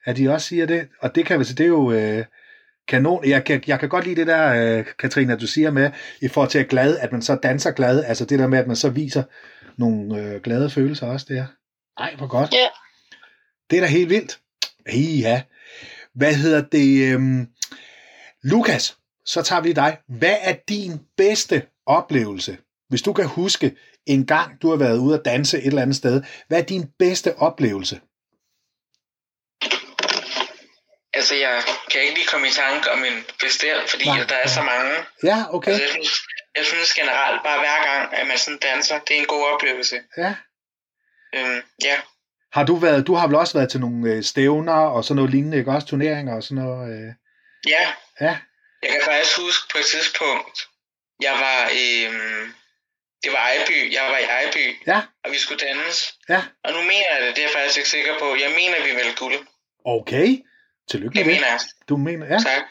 at 0.06 0.20
I 0.20 0.28
også 0.28 0.48
siger 0.48 0.66
det, 0.66 0.88
og 1.00 1.16
det 1.16 1.26
kan 1.26 1.40
det 1.40 1.60
er 1.60 1.66
jo 1.66 1.92
øh, 1.92 2.26
kanon. 2.88 3.26
Jeg 3.26 3.44
kan, 3.44 3.64
jeg 3.68 3.80
kan 3.80 3.90
godt 3.90 4.06
lide 4.06 4.16
det 4.16 4.28
der, 4.28 4.78
øh, 4.78 4.86
Katrine, 5.00 5.34
at 5.34 5.42
du 5.42 5.48
siger 5.48 5.72
med, 5.72 5.92
i 6.22 6.28
forhold 6.28 6.50
til 6.50 6.60
at 6.60 6.68
glad, 6.68 6.98
at 6.98 7.12
man 7.12 7.22
så 7.22 7.36
danser 7.36 7.72
glad, 7.72 8.04
altså 8.04 8.26
det 8.26 8.40
der 8.40 8.48
med, 8.48 8.60
at 8.60 8.68
man 8.68 8.76
så 8.76 8.90
viser 8.90 9.24
nogle 9.78 10.22
øh, 10.22 10.42
glade 10.42 10.70
følelser 10.70 11.08
også 11.08 11.26
der. 11.30 11.46
Ej, 11.98 12.16
hvor 12.18 12.28
godt. 12.28 12.54
Ja. 12.54 12.68
Det 13.70 13.78
er 13.78 13.82
da 13.82 13.88
helt 13.88 14.10
vildt. 14.10 14.40
Hey, 14.88 15.22
ja. 15.22 15.42
Hvad 16.16 16.34
hedder 16.34 16.62
det? 16.62 17.14
Øhm, 17.14 17.48
Lukas, 18.44 18.98
så 19.26 19.42
tager 19.42 19.62
vi 19.62 19.74
dig. 19.74 19.98
Hvad 20.08 20.36
er 20.42 20.56
din 20.70 20.92
bedste 21.18 21.62
oplevelse, 21.86 22.58
hvis 22.90 23.02
du 23.02 23.14
kan 23.14 23.28
huske 23.28 23.76
en 24.06 24.26
gang, 24.26 24.62
du 24.62 24.70
har 24.70 24.78
været 24.78 24.98
ude 24.98 25.20
at 25.20 25.26
danse 25.26 25.58
et 25.58 25.68
eller 25.68 25.82
andet 25.82 25.96
sted. 25.96 26.24
Hvad 26.48 26.60
er 26.60 26.64
din 26.64 26.86
bedste 27.00 27.38
oplevelse? 27.38 28.02
Altså, 31.14 31.36
jeg 31.36 31.64
kan 31.92 32.02
ikke 32.02 32.14
lige 32.14 32.28
komme 32.28 32.48
i 32.48 32.52
tanke 32.52 32.92
om 32.92 33.04
en 33.04 33.26
bestemt, 33.40 33.90
fordi 33.90 34.06
Nej, 34.06 34.26
der 34.30 34.36
er 34.36 34.48
så 34.48 34.62
mange. 34.62 34.94
Ja, 35.24 35.56
okay. 35.56 35.72
Altså, 35.72 35.84
jeg, 35.84 35.92
synes, 35.92 36.12
jeg 36.58 36.66
synes 36.66 36.94
generelt 36.94 37.44
bare 37.44 37.60
hver 37.60 37.84
gang, 37.90 38.14
at 38.14 38.28
man 38.28 38.38
sådan 38.38 38.60
danser, 38.60 39.00
det 39.00 39.16
er 39.16 39.20
en 39.20 39.26
god 39.26 39.44
oplevelse. 39.54 40.02
Ja. 40.18 40.36
Øhm, 41.36 41.62
ja, 41.84 42.02
Har 42.54 42.64
du 42.64 42.76
været, 42.76 43.08
du 43.08 43.16
har 43.16 43.28
vel 43.28 43.36
også 43.36 43.54
været 43.58 43.72
til 43.72 43.80
nogle 43.80 44.12
øh, 44.12 44.24
stævner 44.24 44.74
og 44.74 45.04
sådan 45.04 45.16
noget 45.16 45.32
lignende, 45.32 45.58
ikke 45.58 45.72
også 45.72 45.88
turneringer 45.88 46.36
og 46.36 46.44
sådan 46.44 46.64
noget? 46.64 46.90
Øh. 46.94 47.12
ja. 47.68 47.94
Ja, 48.22 48.38
Jeg 48.84 48.92
kan 48.92 49.02
faktisk 49.06 49.40
huske 49.40 49.64
på 49.72 49.78
et 49.78 49.86
tidspunkt, 49.86 50.58
jeg 51.22 51.34
var 51.34 51.60
øhm, 51.82 52.54
det 53.24 53.32
var 53.32 53.38
Ejby, 53.38 53.94
jeg 53.94 54.04
var 54.12 54.18
i 54.18 54.24
Ejby, 54.24 54.66
ja, 54.88 55.02
og 55.24 55.32
vi 55.32 55.38
skulle 55.38 55.60
danse. 55.68 56.14
ja. 56.30 56.42
Og 56.64 56.72
nu 56.72 56.82
mener 56.82 57.06
jeg 57.16 57.22
det, 57.28 57.36
det 57.36 57.44
er 57.44 57.48
jeg 57.48 57.52
faktisk 57.56 57.78
ikke 57.78 57.90
sikker 57.90 58.20
på. 58.20 58.36
Jeg 58.36 58.52
mener, 58.56 58.78
vi 58.88 58.92
vil 58.96 59.16
guld. 59.18 59.48
Okay. 59.86 60.28
Tillykke 60.90 61.16
med 61.16 61.24
det. 61.26 61.34
mener 61.34 61.48
jeg. 61.48 61.60
Du 61.90 61.98
mener, 61.98 62.26
ja. 62.26 62.38
Tak. 62.40 62.62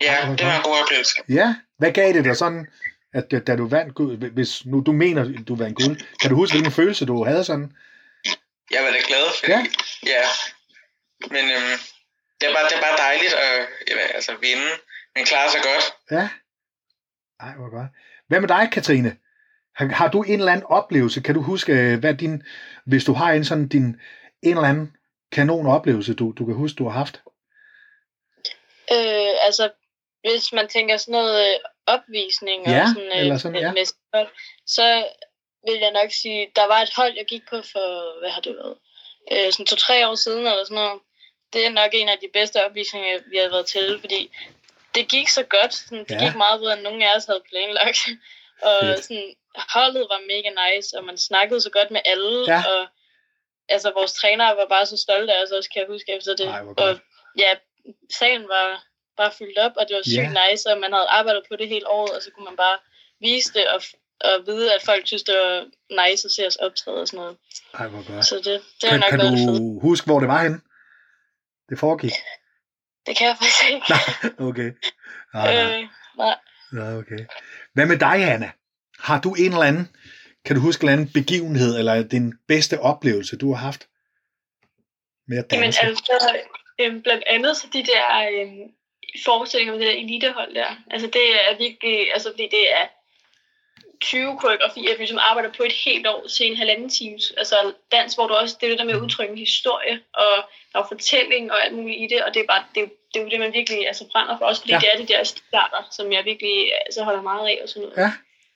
Ja, 0.00 0.14
Ej, 0.14 0.36
det 0.36 0.46
var 0.46 0.56
en 0.56 0.62
god 0.62 0.82
oplevelse. 0.82 1.14
Ja, 1.28 1.54
hvad 1.78 1.92
gav 1.92 2.12
det 2.12 2.24
dig 2.24 2.36
sådan, 2.36 2.66
at 3.14 3.24
da- 3.46 3.56
du 3.56 3.68
vandt 3.68 3.94
guld, 3.94 4.30
hvis 4.32 4.66
nu 4.66 4.80
du 4.86 4.92
mener, 4.92 5.42
du 5.48 5.56
vandt 5.56 5.76
guld, 5.76 5.96
kan 6.20 6.30
du 6.30 6.36
huske, 6.36 6.54
hvilken 6.54 6.72
følelse 6.72 7.06
du 7.06 7.24
havde 7.24 7.44
sådan? 7.44 7.76
Jeg 8.70 8.84
var 8.84 8.90
da 8.90 8.98
glad, 9.06 9.24
fordi, 9.38 9.52
Ja. 9.52 9.66
ja. 10.06 10.22
Men 11.30 11.44
øhm, 11.50 11.78
det, 12.40 12.48
er 12.48 12.54
bare, 12.54 12.64
det 12.68 12.76
er 12.76 12.80
bare 12.80 12.96
dejligt 12.98 13.32
at 13.34 13.68
altså, 14.14 14.36
vinde, 14.40 14.70
men 15.14 15.24
klare 15.24 15.50
sig 15.50 15.60
godt. 15.62 15.84
Ja. 16.10 16.28
Ej, 17.40 17.52
hvor 17.56 17.70
godt. 17.78 17.90
Hvad 18.28 18.40
med 18.40 18.48
dig, 18.48 18.68
Katrine? 18.72 19.16
Har, 19.76 19.86
har 19.86 20.08
du 20.10 20.22
en 20.22 20.38
eller 20.38 20.52
anden 20.52 20.66
oplevelse? 20.66 21.20
Kan 21.20 21.34
du 21.34 21.42
huske, 21.42 21.72
øh, 21.72 21.98
hvad 21.98 22.14
din, 22.14 22.42
hvis 22.86 23.04
du 23.04 23.12
har 23.12 23.32
en 23.32 23.44
sådan 23.44 23.68
din, 23.68 24.00
en 24.42 24.56
eller 24.56 24.68
anden 24.68 24.96
kanon 25.32 25.66
oplevelse, 25.66 26.14
du, 26.14 26.32
du 26.38 26.46
kan 26.46 26.54
huske, 26.54 26.76
du 26.76 26.88
har 26.88 26.98
haft? 26.98 27.22
Øh, 28.92 29.34
altså, 29.46 29.70
hvis 30.20 30.52
man 30.52 30.68
tænker 30.68 30.96
sådan 30.96 31.12
noget 31.12 31.48
øh, 31.48 31.54
opvisning 31.86 32.66
Ja, 32.66 32.82
og 32.82 32.88
sådan, 32.88 33.12
øh, 33.12 33.18
eller 33.18 33.38
sådan, 33.38 33.60
ja. 33.60 33.72
med 33.72 33.86
så 34.66 35.04
vil 35.66 35.78
jeg 35.80 35.92
nok 35.92 36.10
sige, 36.22 36.50
der 36.56 36.66
var 36.66 36.80
et 36.80 36.94
hold, 36.96 37.14
jeg 37.16 37.26
gik 37.26 37.42
på 37.50 37.56
for, 37.72 38.18
hvad 38.20 38.30
har 38.30 38.40
det 38.40 38.56
været, 38.56 38.76
øh, 39.32 39.52
sådan 39.52 39.66
to-tre 39.66 40.08
år 40.08 40.14
siden 40.14 40.46
eller 40.46 40.64
sådan 40.64 40.74
noget. 40.74 41.00
Det 41.52 41.66
er 41.66 41.70
nok 41.70 41.90
en 41.92 42.08
af 42.08 42.18
de 42.22 42.28
bedste 42.32 42.66
opvisninger, 42.66 43.18
vi 43.30 43.36
har 43.36 43.50
været 43.50 43.66
til, 43.66 44.00
fordi 44.00 44.30
det 44.94 45.08
gik 45.08 45.28
så 45.28 45.42
godt. 45.42 45.74
Sådan, 45.74 46.04
det 46.04 46.10
Ja. 46.10 46.24
gik 46.26 46.36
meget 46.36 46.60
bedre, 46.60 46.72
end 46.72 46.82
nogen 46.82 47.02
af 47.02 47.16
os 47.16 47.24
havde 47.24 47.42
planlagt. 47.50 47.98
og 48.68 48.78
Fedt. 48.82 49.04
sådan, 49.04 49.34
holdet 49.74 50.06
var 50.12 50.20
mega 50.32 50.50
nice, 50.62 50.98
og 50.98 51.04
man 51.04 51.18
snakkede 51.18 51.60
så 51.60 51.70
godt 51.70 51.90
med 51.90 52.00
alle. 52.04 52.44
Ja. 52.54 52.62
Og 52.72 52.86
altså, 53.68 53.92
vores 53.98 54.12
trænere 54.12 54.56
var 54.56 54.66
bare 54.68 54.86
så 54.86 54.96
stolte 54.96 55.34
af 55.34 55.42
os 55.44 55.50
også, 55.50 55.70
kan 55.70 55.80
jeg 55.82 55.88
huske 55.94 56.12
efter 56.16 56.36
det. 56.36 56.46
Ej, 56.48 56.62
og 56.76 56.98
ja, 57.38 57.50
salen 58.18 58.48
var 58.48 58.84
bare 59.16 59.32
fyldt 59.38 59.58
op, 59.58 59.72
og 59.76 59.88
det 59.88 59.96
var 59.96 60.02
sygt 60.02 60.32
Ja. 60.34 60.50
nice, 60.50 60.70
og 60.72 60.78
man 60.80 60.92
havde 60.92 61.08
arbejdet 61.08 61.42
på 61.50 61.56
det 61.56 61.68
hele 61.68 61.88
året, 61.88 62.10
og 62.16 62.22
så 62.22 62.30
kunne 62.30 62.44
man 62.44 62.56
bare 62.56 62.78
vise 63.20 63.52
det, 63.54 63.68
og, 63.68 63.82
og 64.20 64.46
vide, 64.46 64.74
at 64.74 64.82
folk 64.84 65.06
synes, 65.06 65.22
det 65.22 65.34
var 65.34 65.66
nice 66.08 66.26
at 66.26 66.32
se 66.32 66.46
os 66.46 66.56
optræde 66.56 67.00
og 67.00 67.08
sådan 67.08 67.18
noget. 67.18 67.36
Ej, 67.74 67.88
hvor 67.88 68.12
godt. 68.14 68.26
Så 68.26 68.36
det, 68.36 68.44
det 68.44 68.90
Kan, 68.90 69.00
nok 69.00 69.10
kan 69.10 69.18
du 69.20 69.80
huske, 69.80 70.06
hvor 70.06 70.18
det 70.20 70.28
var 70.28 70.42
henne? 70.42 70.60
Det 71.68 71.78
foregik? 71.78 72.12
Det 73.08 73.16
kan 73.16 73.26
jeg 73.26 73.36
faktisk 73.36 73.64
ikke. 73.72 73.86
Okay. 74.48 74.70
Nej, 75.34 75.54
nej. 75.54 75.80
øh, 75.80 75.88
nej. 76.18 76.36
Ja, 76.76 76.98
okay. 76.98 77.22
Hvad 77.74 77.86
med 77.86 77.98
dig, 77.98 78.32
Anna? 78.32 78.50
Har 78.98 79.20
du 79.20 79.34
en 79.34 79.52
eller 79.52 79.62
anden, 79.70 79.88
kan 80.44 80.56
du 80.56 80.62
huske 80.62 80.82
en 80.82 80.88
eller 80.88 80.98
anden 80.98 81.12
begivenhed, 81.12 81.78
eller 81.78 82.02
din 82.02 82.34
bedste 82.48 82.80
oplevelse, 82.80 83.36
du 83.36 83.52
har 83.52 83.60
haft 83.66 83.88
med 85.28 85.38
at 85.38 85.44
Jamen 85.52 85.62
danse? 85.62 85.80
altså, 85.80 86.36
øhm, 86.80 87.02
blandt 87.02 87.24
andet 87.26 87.56
så 87.56 87.66
de 87.72 87.82
der 87.82 88.06
øhm, 88.32 88.72
forestillinger 89.24 89.74
med 89.74 89.80
det 89.80 89.88
der 89.88 90.00
elitehold 90.00 90.54
der. 90.54 90.70
Altså 90.90 91.06
det 91.06 91.24
er 91.34 91.58
virkelig, 91.58 92.12
altså 92.12 92.28
fordi 92.32 92.42
det 92.42 92.72
er 92.72 92.84
20 94.00 94.38
koreografier, 94.38 94.98
vi 94.98 95.06
som 95.06 95.18
arbejder 95.20 95.52
på 95.52 95.62
et 95.62 95.72
helt 95.72 96.06
år 96.06 96.26
til 96.26 96.46
en 96.46 96.56
halvanden 96.56 96.88
times. 96.90 97.32
Altså 97.36 97.72
dans, 97.92 98.14
hvor 98.14 98.26
du 98.26 98.34
også, 98.34 98.56
det 98.60 98.66
er 98.66 98.70
det 98.70 98.78
der 98.78 98.84
med 98.84 98.94
at 98.94 99.00
udtrykke 99.00 99.32
en 99.32 99.38
historie, 99.38 100.00
og 100.14 100.34
der 100.72 100.78
er 100.78 100.88
fortælling 100.88 101.52
og 101.52 101.64
alt 101.64 101.74
muligt 101.74 101.98
i 102.00 102.14
det, 102.14 102.24
og 102.24 102.34
det 102.34 102.40
er 102.42 102.46
bare, 102.46 102.64
det, 102.74 102.90
det 103.14 103.20
er 103.20 103.24
jo 103.24 103.30
det, 103.30 103.40
man 103.40 103.52
virkelig 103.52 103.86
altså, 103.86 104.04
brænder 104.12 104.38
for, 104.38 104.44
også 104.46 104.60
fordi 104.62 104.72
Ja. 104.72 104.78
det 104.78 104.88
er 104.92 104.96
de 105.06 105.06
der 105.12 105.24
starter, 105.24 105.88
som 105.90 106.12
jeg 106.12 106.24
virkelig 106.24 106.72
altså, 106.86 107.02
holder 107.04 107.22
meget 107.22 107.48
af 107.48 107.58
og 107.62 107.68
sådan 107.68 107.82
noget. 107.82 107.96
Ja. 107.98 108.12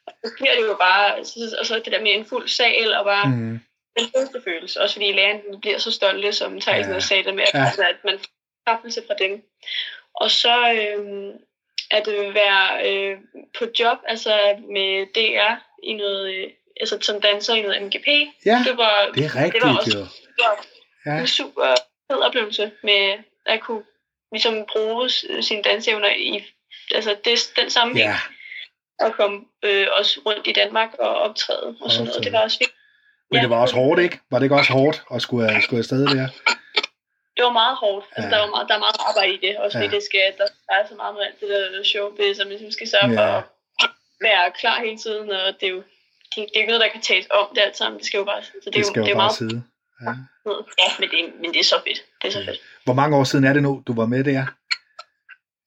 Og 0.07 0.13
så 0.25 0.31
bliver 0.39 0.55
det 0.55 0.67
jo 0.67 0.77
bare, 0.81 1.25
så, 1.25 1.57
og 1.61 1.67
så 1.67 1.75
det 1.85 1.93
der 1.93 2.01
med 2.01 2.15
en 2.15 2.25
fuld 2.25 2.49
sal, 2.49 2.95
og 2.95 3.05
bare, 3.05 3.29
Mm. 3.29 3.61
den 3.99 4.07
fedeste 4.15 4.41
følelse, 4.45 4.81
også 4.81 4.95
fordi 4.95 5.13
lærerne 5.13 5.61
bliver 5.61 5.79
så 5.79 5.91
stolte, 5.91 6.33
som 6.33 6.61
Thijs 6.61 6.87
Ja. 6.87 7.01
sagde 7.01 7.25
det 7.25 7.35
med, 7.35 7.45
Ja. 7.55 7.59
ja. 7.61 7.65
altså, 7.67 7.83
at 7.83 7.97
man 8.05 8.19
får 8.19 8.77
fra 9.07 9.15
dem. 9.19 9.43
Og 10.15 10.31
så 10.31 10.73
øhm, 10.73 11.33
at 11.93 12.09
øh, 12.09 12.35
være 12.35 12.89
øh, 12.91 13.17
på 13.59 13.65
job, 13.81 13.99
altså 14.09 14.33
med 14.77 15.07
DR 15.15 15.55
i 15.83 15.93
noget, 15.93 16.35
øh, 16.35 16.51
altså 16.81 16.99
som 17.01 17.21
danser 17.21 17.55
i 17.55 17.63
noget 17.63 17.83
MGP. 17.83 18.07
Ja, 18.47 18.63
Det 18.67 18.77
var, 18.77 19.11
det 19.15 19.25
er 19.25 19.37
rigtigt, 19.37 19.63
det 19.63 19.71
var 19.71 19.79
også 19.79 19.99
jo. 19.99 20.05
det 20.05 20.39
var 20.39 20.65
Ja. 21.07 21.21
en 21.21 21.27
super 21.27 21.75
fed 22.11 22.19
oplevelse 22.23 22.71
med 22.83 23.19
at 23.47 23.61
kunne 23.61 23.83
ligesom 24.33 24.65
bruge 24.73 25.11
s- 25.11 25.25
sine 25.41 25.63
dansevner 25.63 26.09
i 26.17 26.45
altså 26.95 27.17
det, 27.25 27.39
den 27.57 27.71
sammenhæng, 27.71 28.09
Ja, 28.11 28.17
ja. 29.01 29.07
og 29.07 29.13
komme 29.15 29.41
øh, 29.63 29.87
også 29.99 30.21
rundt 30.27 30.47
i 30.47 30.53
Danmark 30.53 30.89
og 30.99 31.15
optræde 31.15 31.77
og 31.81 31.91
sådan 31.91 32.07
noget. 32.07 32.25
Det 32.25 32.33
var 32.33 32.39
også 32.43 32.59
vigtigt. 32.59 32.79
men 33.31 33.41
det 33.43 33.51
var 33.51 33.57
også 33.61 33.75
hårdt, 33.75 34.01
ikke? 34.01 34.19
Var 34.31 34.39
det 34.39 34.45
ikke 34.45 34.55
også 34.57 34.73
hårdt 34.73 35.03
at 35.15 35.23
skulle, 35.23 35.63
skulle 35.63 35.79
afsted 35.79 36.07
der? 36.07 36.29
Det 37.37 37.43
var 37.49 37.53
meget 37.63 37.77
hårdt. 37.83 38.07
Altså, 38.17 38.29
Ja. 38.29 38.35
der, 38.35 38.41
var 38.45 38.51
meget, 38.55 38.67
der 38.69 38.75
er 38.79 38.83
meget 38.87 38.99
arbejde 39.09 39.33
i 39.37 39.41
det. 39.47 39.53
Også 39.63 39.75
fordi 39.79 39.89
Ja. 39.91 39.95
det 39.97 40.03
skal, 40.09 40.25
der 40.39 40.47
er 40.77 40.83
så 40.91 40.95
meget 40.95 41.15
med 41.15 41.23
alt 41.27 41.41
det 41.41 41.49
der 41.49 41.83
showbiz, 41.93 42.37
som 42.37 42.49
ligesom 42.49 42.71
skal 42.77 42.89
sørge 42.95 43.11
Ja. 43.13 43.19
for 43.19 43.37
at 43.85 43.91
være 44.27 44.45
klar 44.61 44.77
hele 44.87 44.99
tiden. 45.05 45.27
Og 45.31 45.47
det 45.61 45.67
er 45.71 45.75
jo 45.79 45.83
det, 46.35 46.37
det 46.37 46.55
er 46.57 46.61
ikke 46.63 46.73
noget, 46.73 46.85
der 46.87 46.89
kan 46.97 47.01
tages 47.11 47.27
om 47.41 47.47
det 47.55 47.61
alt 47.67 47.77
sammen. 47.81 47.99
Det 47.99 48.07
skal 48.07 48.19
jo 48.19 48.25
bare... 48.25 48.43
Så 48.43 48.51
det, 48.55 48.67
er 48.67 48.71
Det 48.71 48.79
jo, 48.81 48.85
skal 48.91 49.01
jo 49.01 49.05
det 49.07 49.11
er 49.13 49.15
bare 49.23 49.29
meget 49.29 49.41
sidde. 49.43 49.59
Ja. 50.05 50.13
Ja, 50.83 50.89
men 51.01 51.07
det, 51.13 51.19
men 51.43 51.49
det 51.55 51.61
er 51.61 51.69
så 51.75 51.79
fedt. 51.87 52.01
Det 52.23 52.29
er 52.29 52.33
så 52.33 52.43
fedt. 52.49 52.61
Hvor 52.85 52.95
mange 53.01 53.17
år 53.19 53.25
siden 53.25 53.45
er 53.45 53.53
det 53.53 53.63
nu, 53.63 53.83
du 53.87 53.93
var 54.01 54.07
med 54.07 54.25
der? 54.25 54.45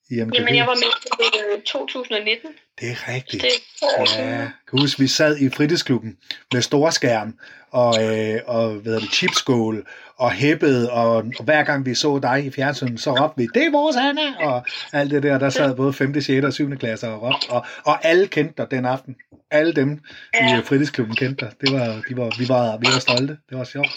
I? 0.10 0.16
Jamen, 0.16 0.56
jeg 0.56 0.68
var 0.68 0.76
med 0.84 0.92
i 1.26 1.56
øh, 1.58 1.62
2019. 1.62 2.56
Det 2.80 2.90
er 2.92 3.14
rigtigt. 3.14 3.44
Det 3.44 3.50
er. 3.98 4.22
Ja, 4.24 4.38
kan 4.70 4.80
huske, 4.80 5.00
vi 5.00 5.08
sad 5.08 5.38
i 5.38 5.50
fritidsklubben 5.50 6.18
med 6.54 6.62
storskærm 6.62 7.36
og, 7.72 8.04
øh, 8.04 8.40
og 8.46 8.70
hvad 8.72 8.94
det, 9.02 9.14
chipskål 9.14 9.88
og 10.18 10.32
hæppede, 10.32 10.92
og, 10.92 11.16
og 11.16 11.44
hver 11.44 11.64
gang 11.64 11.86
vi 11.86 11.96
så 11.96 12.20
dig 12.20 12.46
i 12.46 12.52
fjernsynet, 12.52 13.00
så 13.00 13.12
råbte 13.12 13.38
vi, 13.42 13.48
det 13.54 13.64
er 13.66 13.72
vores 13.72 13.96
Anna, 13.96 14.46
og 14.52 14.66
alt 14.94 15.12
det 15.12 15.24
der, 15.24 15.38
der 15.38 15.50
sad 15.50 15.76
både 15.76 15.94
5., 15.94 16.22
6. 16.22 16.46
og 16.46 16.54
7. 16.54 16.78
klasse 16.78 17.08
og 17.08 17.22
råbte, 17.22 17.50
og, 17.50 17.66
og 17.86 18.06
alle 18.06 18.28
kendte 18.28 18.54
dig 18.58 18.72
den 18.72 18.86
aften. 18.86 19.16
Alle 19.52 19.74
dem 19.74 19.92
i 19.92 19.98
Ja. 20.34 20.58
øh, 20.58 20.64
fritidsklubben 20.64 21.16
kendte 21.16 21.46
dig. 21.46 21.54
Det 21.62 21.74
var, 21.74 21.86
de 22.10 22.18
var, 22.18 22.36
vi, 22.40 22.50
var, 22.50 22.78
vi 22.78 22.86
var 22.94 23.00
stolte. 23.00 23.38
Det 23.50 23.58
var 23.58 23.64
sjovt. 23.64 23.90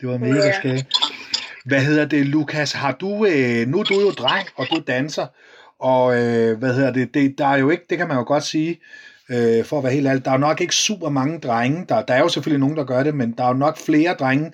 Det 0.00 0.08
var 0.08 0.18
mega 0.18 0.52
skægt. 0.58 0.86
Hvad 1.64 1.80
hedder 1.80 2.04
det, 2.04 2.26
Lukas? 2.26 2.72
Har 2.72 2.92
du, 2.92 3.26
øh, 3.26 3.66
nu 3.68 3.78
er 3.80 3.82
du 3.84 4.00
jo 4.00 4.10
dreng, 4.10 4.48
og 4.56 4.66
du 4.70 4.82
danser, 4.86 5.26
og 5.80 6.22
øh, 6.22 6.58
hvad 6.58 6.74
hedder 6.74 6.92
det, 6.92 7.14
det, 7.14 7.38
der 7.38 7.46
er 7.46 7.56
jo 7.56 7.70
ikke, 7.70 7.84
det 7.90 7.98
kan 7.98 8.08
man 8.08 8.16
jo 8.16 8.24
godt 8.26 8.44
sige, 8.44 8.80
øh, 9.30 9.64
for 9.64 9.78
at 9.78 9.84
være 9.84 9.92
helt 9.92 10.06
ærlig, 10.06 10.24
der 10.24 10.30
er 10.30 10.34
jo 10.34 10.40
nok 10.40 10.60
ikke 10.60 10.74
super 10.74 11.08
mange 11.08 11.38
drenge, 11.38 11.84
der, 11.88 12.02
der 12.02 12.14
er 12.14 12.18
jo 12.18 12.28
selvfølgelig 12.28 12.60
nogen, 12.60 12.76
der 12.76 12.84
gør 12.84 13.02
det, 13.02 13.14
men 13.14 13.32
der 13.38 13.44
er 13.44 13.48
jo 13.48 13.54
nok 13.54 13.78
flere 13.78 14.14
drenge, 14.14 14.52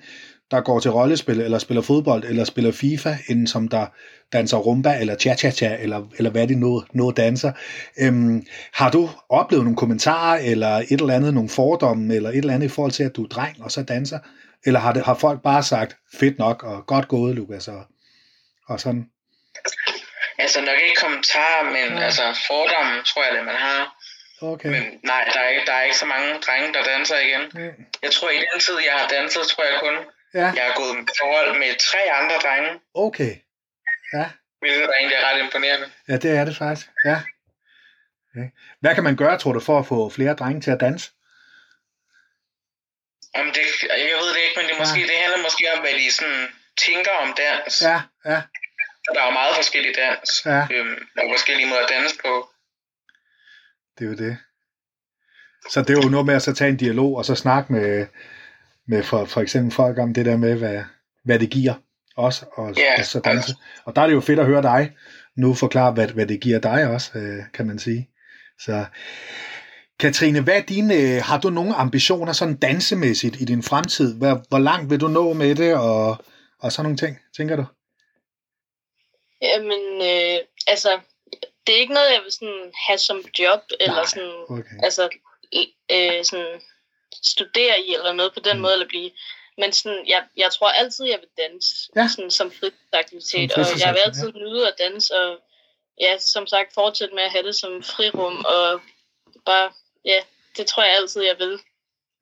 der 0.51 0.61
går 0.61 0.79
til 0.79 0.91
rollespil, 0.91 1.41
eller 1.41 1.57
spiller 1.57 1.81
fodbold, 1.81 2.23
eller 2.23 2.43
spiller 2.43 2.71
FIFA, 2.71 3.17
end 3.29 3.47
som 3.47 3.67
der 3.67 3.85
danser 4.33 4.57
rumba, 4.57 4.99
eller 4.99 5.15
cha-cha-cha, 5.15 5.81
eller, 5.81 6.07
eller 6.17 6.31
hvad 6.31 6.47
de 6.47 6.55
nu, 6.55 6.83
nu 6.93 7.11
danser. 7.17 7.51
Øhm, 7.99 8.45
har 8.73 8.91
du 8.91 9.09
oplevet 9.29 9.63
nogle 9.65 9.77
kommentarer, 9.77 10.39
eller 10.43 10.67
et 10.67 10.91
eller 10.91 11.13
andet, 11.13 11.33
nogle 11.33 11.49
fordomme, 11.49 12.15
eller 12.15 12.29
et 12.29 12.37
eller 12.37 12.53
andet 12.53 12.65
i 12.65 12.69
forhold 12.69 12.91
til, 12.91 13.03
at 13.03 13.15
du 13.15 13.23
er 13.23 13.27
dreng, 13.27 13.63
og 13.63 13.71
så 13.71 13.83
danser? 13.83 14.19
Eller 14.65 14.79
har, 14.79 14.93
det, 14.93 15.03
har 15.03 15.13
folk 15.13 15.41
bare 15.41 15.63
sagt, 15.63 15.97
fedt 16.13 16.39
nok, 16.39 16.63
og 16.63 16.85
godt 16.87 17.07
gået, 17.07 17.35
Lukas, 17.35 17.67
og, 17.67 17.83
og 18.67 18.79
sådan? 18.79 19.05
Altså 20.41 20.61
nok 20.61 20.79
ikke 20.85 20.95
kommentarer, 21.05 21.63
men 21.63 21.97
Ja. 21.97 22.03
altså 22.03 22.23
fordomme, 22.47 23.03
tror 23.03 23.23
jeg, 23.25 23.33
det 23.37 23.45
man 23.45 23.55
har. 23.55 23.95
Okay. 24.41 24.69
Men 24.69 24.83
nej, 25.03 25.23
der 25.33 25.39
er, 25.39 25.49
ikke, 25.49 25.65
der 25.65 25.73
er 25.73 25.83
ikke 25.83 25.97
så 25.97 26.05
mange 26.05 26.39
drenge, 26.45 26.73
der 26.73 26.83
danser 26.83 27.17
igen. 27.19 27.41
Mm. 27.53 27.85
Jeg 28.01 28.11
tror, 28.11 28.29
i 28.29 28.35
den 28.37 28.59
tid, 28.59 28.77
jeg 28.89 28.93
har 28.99 29.07
danset, 29.07 29.47
tror 29.47 29.63
jeg 29.63 29.77
kun, 29.79 29.95
Ja, 30.33 30.47
jeg 30.57 30.63
har 30.63 30.73
gået 30.75 30.95
i 31.03 31.05
forhold 31.21 31.59
med 31.59 31.71
tre 31.79 31.99
andre 32.19 32.35
drenge, 32.35 32.69
okay. 32.93 33.33
Ja, 34.13 34.25
hvilket 34.59 34.83
er 34.83 34.89
egentlig 34.99 35.17
er 35.17 35.25
ret 35.33 35.39
imponerende. 35.39 35.91
ja, 36.09 36.17
det 36.17 36.31
er 36.37 36.45
det 36.45 36.57
faktisk. 36.57 36.87
Ja. 37.05 37.17
Okay. 38.29 38.47
Hvad 38.81 38.95
kan 38.95 39.03
man 39.03 39.15
gøre, 39.15 39.37
tror 39.37 39.51
du, 39.53 39.59
for 39.59 39.79
at 39.79 39.85
få 39.87 40.09
flere 40.09 40.33
drenge 40.33 40.61
til 40.61 40.71
at 40.71 40.79
danse? 40.79 41.09
Jamen, 43.35 43.53
det, 43.53 43.63
jeg 44.11 44.17
ved 44.21 44.29
det 44.35 44.41
ikke, 44.45 44.55
men 44.59 44.65
det, 44.69 44.75
måske, 44.79 44.99
Ja. 44.99 45.07
det 45.07 45.17
handler 45.23 45.41
måske 45.47 45.63
om, 45.75 45.79
hvad 45.79 45.93
de 45.93 46.11
sådan 46.11 46.47
tænker 46.85 47.11
om 47.11 47.33
dans. 47.43 47.81
Ja, 47.81 47.97
ja, 48.25 48.41
Der 49.13 49.21
er 49.21 49.25
jo 49.25 49.31
meget 49.31 49.55
forskellig 49.55 49.91
dans. 49.97 50.45
Ja. 50.45 50.61
Øhm, 50.73 50.95
er 51.17 51.31
forskellige 51.31 51.67
måder 51.69 51.81
at 51.83 51.89
danse 51.89 52.15
på. 52.25 52.49
det 53.99 54.05
er 54.05 54.09
jo 54.09 54.15
det. 54.15 54.37
Så 55.69 55.81
det 55.81 55.89
er 55.97 56.01
jo 56.03 56.09
noget 56.09 56.25
med 56.25 56.35
at 56.35 56.41
så 56.41 56.53
tage 56.53 56.69
en 56.69 56.77
dialog, 56.77 57.15
og 57.17 57.25
så 57.25 57.35
snakke 57.35 57.73
med, 57.73 58.07
med 58.87 59.03
for, 59.03 59.25
for 59.25 59.41
eksempel 59.41 59.71
folk 59.73 59.97
om 59.97 60.13
det 60.13 60.25
der 60.25 60.37
med, 60.37 60.55
hvad, 60.55 60.83
hvad 61.25 61.39
det 61.39 61.49
giver 61.49 61.73
os, 62.17 62.43
og, 62.53 62.73
Ja. 62.77 62.93
og 62.99 63.05
så 63.05 63.19
danse. 63.19 63.55
Og 63.85 63.95
der 63.95 64.01
er 64.01 64.07
det 64.07 64.13
jo 64.13 64.21
fedt 64.21 64.39
at 64.39 64.45
høre 64.45 64.61
dig 64.61 64.95
nu 65.37 65.53
forklare, 65.53 65.91
hvad, 65.91 66.07
hvad 66.07 66.25
det 66.25 66.41
giver 66.41 66.59
dig 66.59 66.87
også, 66.87 67.11
øh, 67.15 67.43
kan 67.53 67.67
man 67.67 67.79
sige. 67.79 68.09
Så 68.59 68.85
Katrine, 69.99 70.41
hvad 70.41 70.53
er 70.57 70.61
dine, 70.61 70.95
øh, 70.95 71.21
har 71.23 71.39
du 71.39 71.49
nogle 71.49 71.75
ambitioner 71.75 72.33
sådan 72.33 72.57
dansemæssigt 72.57 73.41
i 73.41 73.45
din 73.45 73.63
fremtid? 73.63 74.17
Hvor, 74.17 74.43
hvor 74.49 74.59
langt 74.59 74.89
vil 74.89 74.99
du 75.01 75.07
nå 75.07 75.33
med 75.33 75.55
det, 75.55 75.75
og, 75.75 76.25
og 76.59 76.71
sådan 76.71 76.83
nogle 76.85 76.97
ting, 76.97 77.17
tænker 77.37 77.55
du? 77.55 77.65
Jamen, 79.41 80.01
øh, 80.01 80.39
altså, 80.67 80.99
det 81.67 81.75
er 81.75 81.79
ikke 81.79 81.93
noget, 81.93 82.11
jeg 82.13 82.21
vil 82.23 82.31
sådan 82.31 82.71
have 82.87 82.97
som 82.97 83.25
job, 83.39 83.61
eller 83.79 83.95
Nej, 83.95 84.05
sådan, 84.05 84.45
Okay. 84.49 84.83
altså, 84.83 85.09
øh, 85.91 86.25
sådan 86.25 86.61
studere 87.23 87.79
i, 87.81 87.93
eller 87.93 88.13
noget 88.13 88.33
på 88.33 88.39
den 88.39 88.55
Mm. 88.57 88.61
måde, 88.61 88.73
eller 88.73 88.87
blive. 88.87 89.11
Men 89.57 89.73
sådan, 89.73 90.07
jeg, 90.07 90.23
jeg 90.37 90.51
tror 90.51 90.69
altid, 90.69 91.05
jeg 91.05 91.19
vil 91.19 91.29
danse 91.37 91.75
Ja. 91.95 92.07
sådan, 92.15 92.31
som 92.31 92.51
fritidsaktivitet, 92.51 93.51
Som 93.51 93.61
og 93.61 93.79
jeg 93.79 93.93
vil 93.93 93.99
altid 93.99 94.33
nyde 94.33 94.67
at 94.67 94.73
danse, 94.79 95.17
og 95.17 95.39
ja, 95.99 96.17
som 96.17 96.47
sagt, 96.47 96.73
fortsætte 96.73 97.15
med 97.15 97.23
at 97.23 97.31
have 97.31 97.47
det 97.47 97.55
som 97.55 97.83
frirum, 97.83 98.45
og 98.45 98.81
bare, 99.45 99.73
ja, 100.05 100.23
det 100.57 100.67
tror 100.67 100.83
jeg 100.83 100.95
altid, 100.95 101.21
jeg 101.23 101.39
vil. 101.39 101.59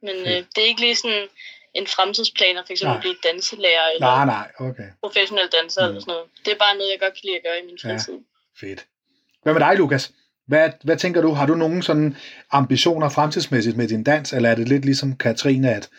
Men 0.01 0.15
øh, 0.15 0.43
det 0.55 0.57
er 0.57 0.67
ikke 0.67 0.81
lige 0.81 0.95
sådan 0.95 1.29
en 1.75 1.87
fremtidsplan 1.87 2.57
at 2.57 2.69
eksempel 2.71 2.93
Nej. 2.93 3.01
blive 3.01 3.15
danselærer 3.23 3.87
eller 3.93 4.07
Nej, 4.07 4.25
nej, 4.25 4.47
okay. 4.59 4.87
professionel 5.03 5.47
danser 5.61 5.81
Mm. 5.81 5.87
eller 5.87 6.01
sådan 6.01 6.11
noget. 6.11 6.29
Det 6.45 6.51
er 6.53 6.57
bare 6.57 6.75
noget, 6.75 6.91
jeg 6.91 6.99
godt 6.99 7.13
kan 7.13 7.21
lide 7.23 7.35
at 7.35 7.43
gøre 7.43 7.59
i 7.63 7.65
min 7.65 7.77
Ja. 7.83 7.89
fritid. 7.93 8.17
Fedt. 8.59 8.85
Hvad 9.43 9.53
med 9.53 9.61
dig, 9.61 9.75
Lukas? 9.77 10.11
Hvad, 10.47 10.69
hvad 10.83 10.97
tænker 10.97 11.21
du? 11.21 11.31
Har 11.33 11.45
du 11.45 11.55
nogen 11.55 11.81
sådan 11.81 12.17
ambitioner 12.51 13.09
fremtidsmæssigt 13.09 13.77
med 13.77 13.87
din 13.87 14.03
dans, 14.03 14.33
eller 14.33 14.49
er 14.49 14.55
det 14.55 14.67
lidt 14.67 14.85
ligesom 14.85 15.17
Katrine, 15.17 15.69
at, 15.75 15.89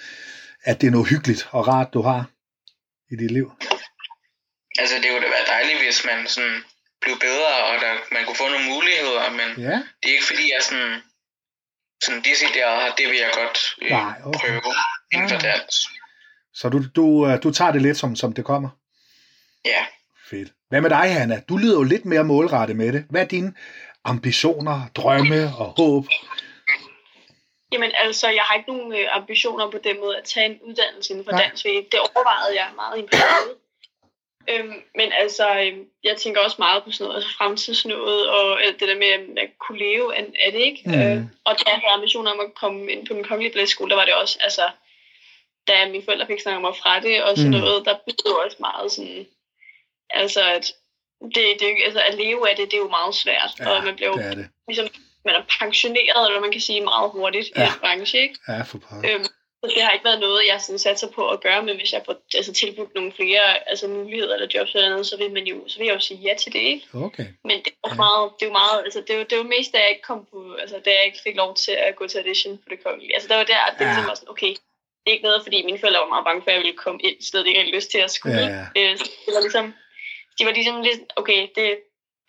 at 0.64 0.80
det 0.80 0.87
er 0.87 0.90
noget 0.90 1.09
hyggeligt 1.09 1.48
og 1.50 1.68
rart, 1.68 1.94
du 1.94 2.02
har 2.02 2.24
i 3.12 3.16
dit 3.16 3.30
liv? 3.30 3.52
Altså, 4.78 4.94
det 5.02 5.06
kunne 5.11 5.24
da 5.26 5.30
være 5.38 5.48
dejligt, 5.54 5.78
hvis 5.85 5.98
man 6.04 6.26
sådan 6.26 6.59
blev 7.02 7.16
bedre, 7.28 7.52
og 7.68 7.74
der, 7.83 7.92
man 8.14 8.24
kunne 8.24 8.37
få 8.42 8.48
nogle 8.48 8.66
muligheder, 8.74 9.30
men 9.30 9.48
Ja, 9.68 9.76
det 10.00 10.06
er 10.11 10.14
ikke 10.18 10.30
fordi, 10.33 10.44
jeg 10.54 10.62
sådan, 10.68 10.92
sådan 12.04 12.22
decideret 12.30 12.74
har, 12.80 12.88
det 12.98 13.06
vil 13.11 13.18
jeg 13.24 13.30
godt 13.40 13.59
øh, 13.83 13.90
Nej, 13.90 14.12
okay. 14.24 14.38
prøve 14.38 14.74
inden 15.12 15.29
for 15.29 15.38
dans. 15.38 15.88
så 16.55 16.68
du, 16.68 16.83
du, 16.96 17.27
øh, 17.27 17.42
du 17.42 17.51
tager 17.51 17.73
det 17.73 17.83
lidt, 17.83 17.96
som, 17.96 18.16
som 18.16 18.33
det 18.33 18.44
kommer? 18.44 18.68
Ja, 19.64 19.87
Fedt. 20.31 20.49
Hvad 20.68 20.81
med 20.81 20.90
dig, 20.90 21.14
Hanna? 21.14 21.40
Du 21.49 21.57
lyder 21.57 21.77
jo 21.77 21.83
lidt 21.83 22.05
mere 22.05 22.25
målrettet 22.25 22.77
med 22.77 22.92
det. 22.92 23.05
Hvad 23.11 23.20
er 23.20 23.27
dine 23.27 23.55
ambitioner, 24.05 24.81
drømme 24.94 25.42
og 25.59 25.75
håb? 25.79 26.05
Jamen 27.73 27.92
altså, 28.05 28.29
jeg 28.29 28.42
har 28.42 28.55
ikke 28.55 28.73
nogen 28.73 28.92
øh, 28.92 29.16
ambitioner 29.16 29.70
på 29.70 29.79
den 29.85 30.01
måde 30.01 30.16
at 30.16 30.25
tage 30.25 30.46
en 30.46 30.59
uddannelse 30.62 31.12
inden 31.12 31.25
for 31.25 31.33
Nej. 31.33 31.42
dans. 31.42 31.62
Det 31.62 31.99
overvejede 32.01 32.55
jeg 32.61 32.68
meget 32.77 32.96
i 32.96 33.01
en 33.01 33.09
periode. 33.09 33.55
Øhm, 34.51 34.83
men 34.94 35.12
altså, 35.23 35.46
øhm, 35.61 35.85
jeg 36.05 36.16
tænker 36.16 36.40
også 36.40 36.57
meget 36.59 36.85
på 36.85 36.90
sådan 36.90 37.05
noget, 37.05 37.16
altså 37.16 37.37
fremtidsnået, 37.38 38.31
og 38.31 38.62
alt 38.64 38.81
det 38.81 38.88
der 38.88 38.99
med 39.05 39.11
at, 39.42 39.51
kunne 39.61 39.79
leve 39.79 40.16
af, 40.16 40.25
af 40.44 40.53
det, 40.53 40.61
ikke? 40.61 40.83
Mm. 40.87 40.94
Øh, 40.94 41.23
og 41.44 41.53
da 41.59 41.62
jeg 41.70 41.81
havde 41.83 41.96
ambitioner 41.99 42.31
om 42.31 42.40
at 42.40 42.55
komme 42.55 42.92
ind 42.92 43.07
på 43.07 43.14
den 43.14 43.25
kongelige 43.25 43.53
balletskole, 43.53 43.90
der 43.90 43.96
var 43.96 44.05
det 44.05 44.14
også, 44.14 44.38
altså, 44.40 44.62
da 45.68 45.88
mine 45.88 46.05
forældre 46.05 46.27
fik 46.27 46.40
snakket 46.40 46.61
mig 46.62 46.75
fra 46.83 47.01
det, 47.01 47.23
og 47.23 47.37
sådan 47.37 47.51
Mm. 47.53 47.59
noget, 47.59 47.85
der 47.85 47.96
det 48.07 48.27
også 48.44 48.57
meget 48.61 48.92
sådan, 48.92 49.27
altså, 50.11 50.42
at 50.42 50.73
det, 51.35 51.44
det, 51.61 51.62
er 51.70 51.85
altså, 51.85 52.01
at 52.09 52.14
leve 52.14 52.51
af 52.51 52.57
det, 52.57 52.70
det 52.70 52.75
er 52.77 52.81
jo 52.81 52.88
meget 52.88 53.14
svært, 53.14 53.51
ja, 53.61 53.68
og 53.70 53.85
man 53.85 53.96
bliver 53.96 54.09
jo 54.11 54.16
det 54.16 54.37
det. 54.37 54.49
ligesom, 54.68 54.88
man 55.25 55.35
er 55.35 55.42
pensioneret, 55.61 56.27
eller 56.27 56.40
man 56.40 56.53
kan 56.53 56.61
sige, 56.61 56.81
meget 56.81 57.11
hurtigt 57.11 57.51
ja. 57.57 57.62
I 57.62 57.66
den 57.70 57.81
branche, 57.81 58.18
ikke? 58.23 58.38
Ja, 58.49 58.62
for 58.62 58.79
pokker. 58.79 59.14
Øhm, 59.14 59.25
så 59.64 59.73
det 59.75 59.83
har 59.83 59.90
ikke 59.90 60.05
været 60.05 60.20
noget, 60.20 60.42
jeg 60.49 60.61
sådan 60.61 60.79
satser 60.79 61.09
på 61.11 61.29
at 61.29 61.40
gøre, 61.40 61.62
men 61.62 61.77
hvis 61.77 61.92
jeg 61.92 62.03
får 62.07 62.14
altså, 62.35 62.53
tilbudt 62.53 62.94
nogle 62.94 63.12
flere 63.12 63.68
altså, 63.68 63.88
muligheder 63.88 64.35
eller 64.35 64.49
jobs 64.55 64.75
eller 64.75 64.88
noget, 64.90 65.07
så 65.07 65.16
vil, 65.16 65.33
man 65.33 65.44
jo, 65.46 65.68
så 65.68 65.79
vil 65.79 65.87
jeg 65.87 65.94
jo 65.94 66.01
sige 66.01 66.20
ja 66.20 66.35
til 66.38 66.53
det, 66.53 66.59
ikke? 66.59 66.87
Okay. 66.94 67.27
Men 67.44 67.57
det 67.64 67.66
er 67.68 67.88
jo 67.88 67.90
Ja. 67.90 67.94
meget, 67.94 68.31
det 68.40 68.42
er 68.46 68.51
jo 68.51 68.53
meget, 68.53 68.79
altså 68.85 69.01
det 69.01 69.11
er 69.11 69.18
jo, 69.18 69.25
det 69.25 69.33
er 69.33 69.37
jo 69.37 69.42
mest, 69.57 69.73
da 69.73 69.79
jeg 69.79 69.88
ikke 69.88 70.03
kom 70.03 70.27
på, 70.33 70.55
altså 70.55 70.77
da 70.85 70.90
jeg 70.90 71.05
ikke 71.07 71.20
fik 71.27 71.37
lov 71.37 71.57
til 71.57 71.73
at 71.73 71.96
gå 71.96 72.07
til 72.09 72.18
audition 72.18 72.59
på 72.59 72.64
det 72.70 72.85
kongelige. 72.85 73.14
Altså 73.14 73.29
der 73.29 73.37
var 73.37 73.44
der, 73.44 73.59
at 73.68 73.75
det 73.79 73.85
Ja. 73.85 73.88
ligesom 73.90 74.07
var 74.09 74.14
sådan, 74.14 74.29
okay, 74.29 74.55
ikke 75.12 75.23
noget, 75.29 75.42
fordi 75.42 75.59
mine 75.64 75.79
forældre 75.79 76.01
var 76.01 76.09
meget 76.14 76.25
bange 76.29 76.42
for, 76.42 76.51
at 76.51 76.55
jeg 76.57 76.62
ville 76.64 76.77
komme 76.85 77.01
ind, 77.09 77.16
så 77.23 77.38
det 77.38 77.46
ikke 77.46 77.77
lyst 77.77 77.90
til 77.90 77.99
at 77.99 78.11
skulle. 78.11 78.40
Ja, 78.40 78.66
Øh, 78.79 78.99
så 78.99 79.05
det 79.27 79.33
var 79.35 79.40
ligesom, 79.40 79.66
de 80.38 80.42
var 80.46 80.53
ligesom 80.53 80.83
lidt, 80.83 81.01
okay, 81.16 81.40
det, 81.57 81.79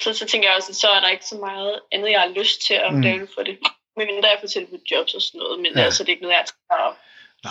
så, 0.02 0.14
så 0.14 0.26
tænker 0.26 0.48
jeg 0.50 0.56
også, 0.58 0.74
så 0.74 0.88
er 0.96 1.00
der 1.00 1.10
ikke 1.10 1.26
så 1.26 1.36
meget 1.48 1.80
andet, 1.92 2.10
jeg 2.12 2.22
har 2.22 2.30
lyst 2.40 2.62
til 2.68 2.74
at 2.74 2.94
Mm. 2.94 3.02
lave 3.02 3.28
for 3.36 3.44
det. 3.44 3.58
Men 3.98 4.08
mindre 4.08 4.30
jeg 4.30 4.38
får 4.42 4.48
tilbudt 4.48 4.92
jobs 4.92 5.14
og 5.14 5.22
sådan 5.22 5.40
noget, 5.40 5.60
men 5.60 5.72
Ja. 5.74 5.80
ja. 5.80 5.86
altså, 5.86 6.04
det 6.04 6.10
er 6.10 6.14
ikke 6.16 6.24
noget, 6.28 6.36
jeg 6.36 6.46
tænker 6.46 6.88
at 6.90 6.96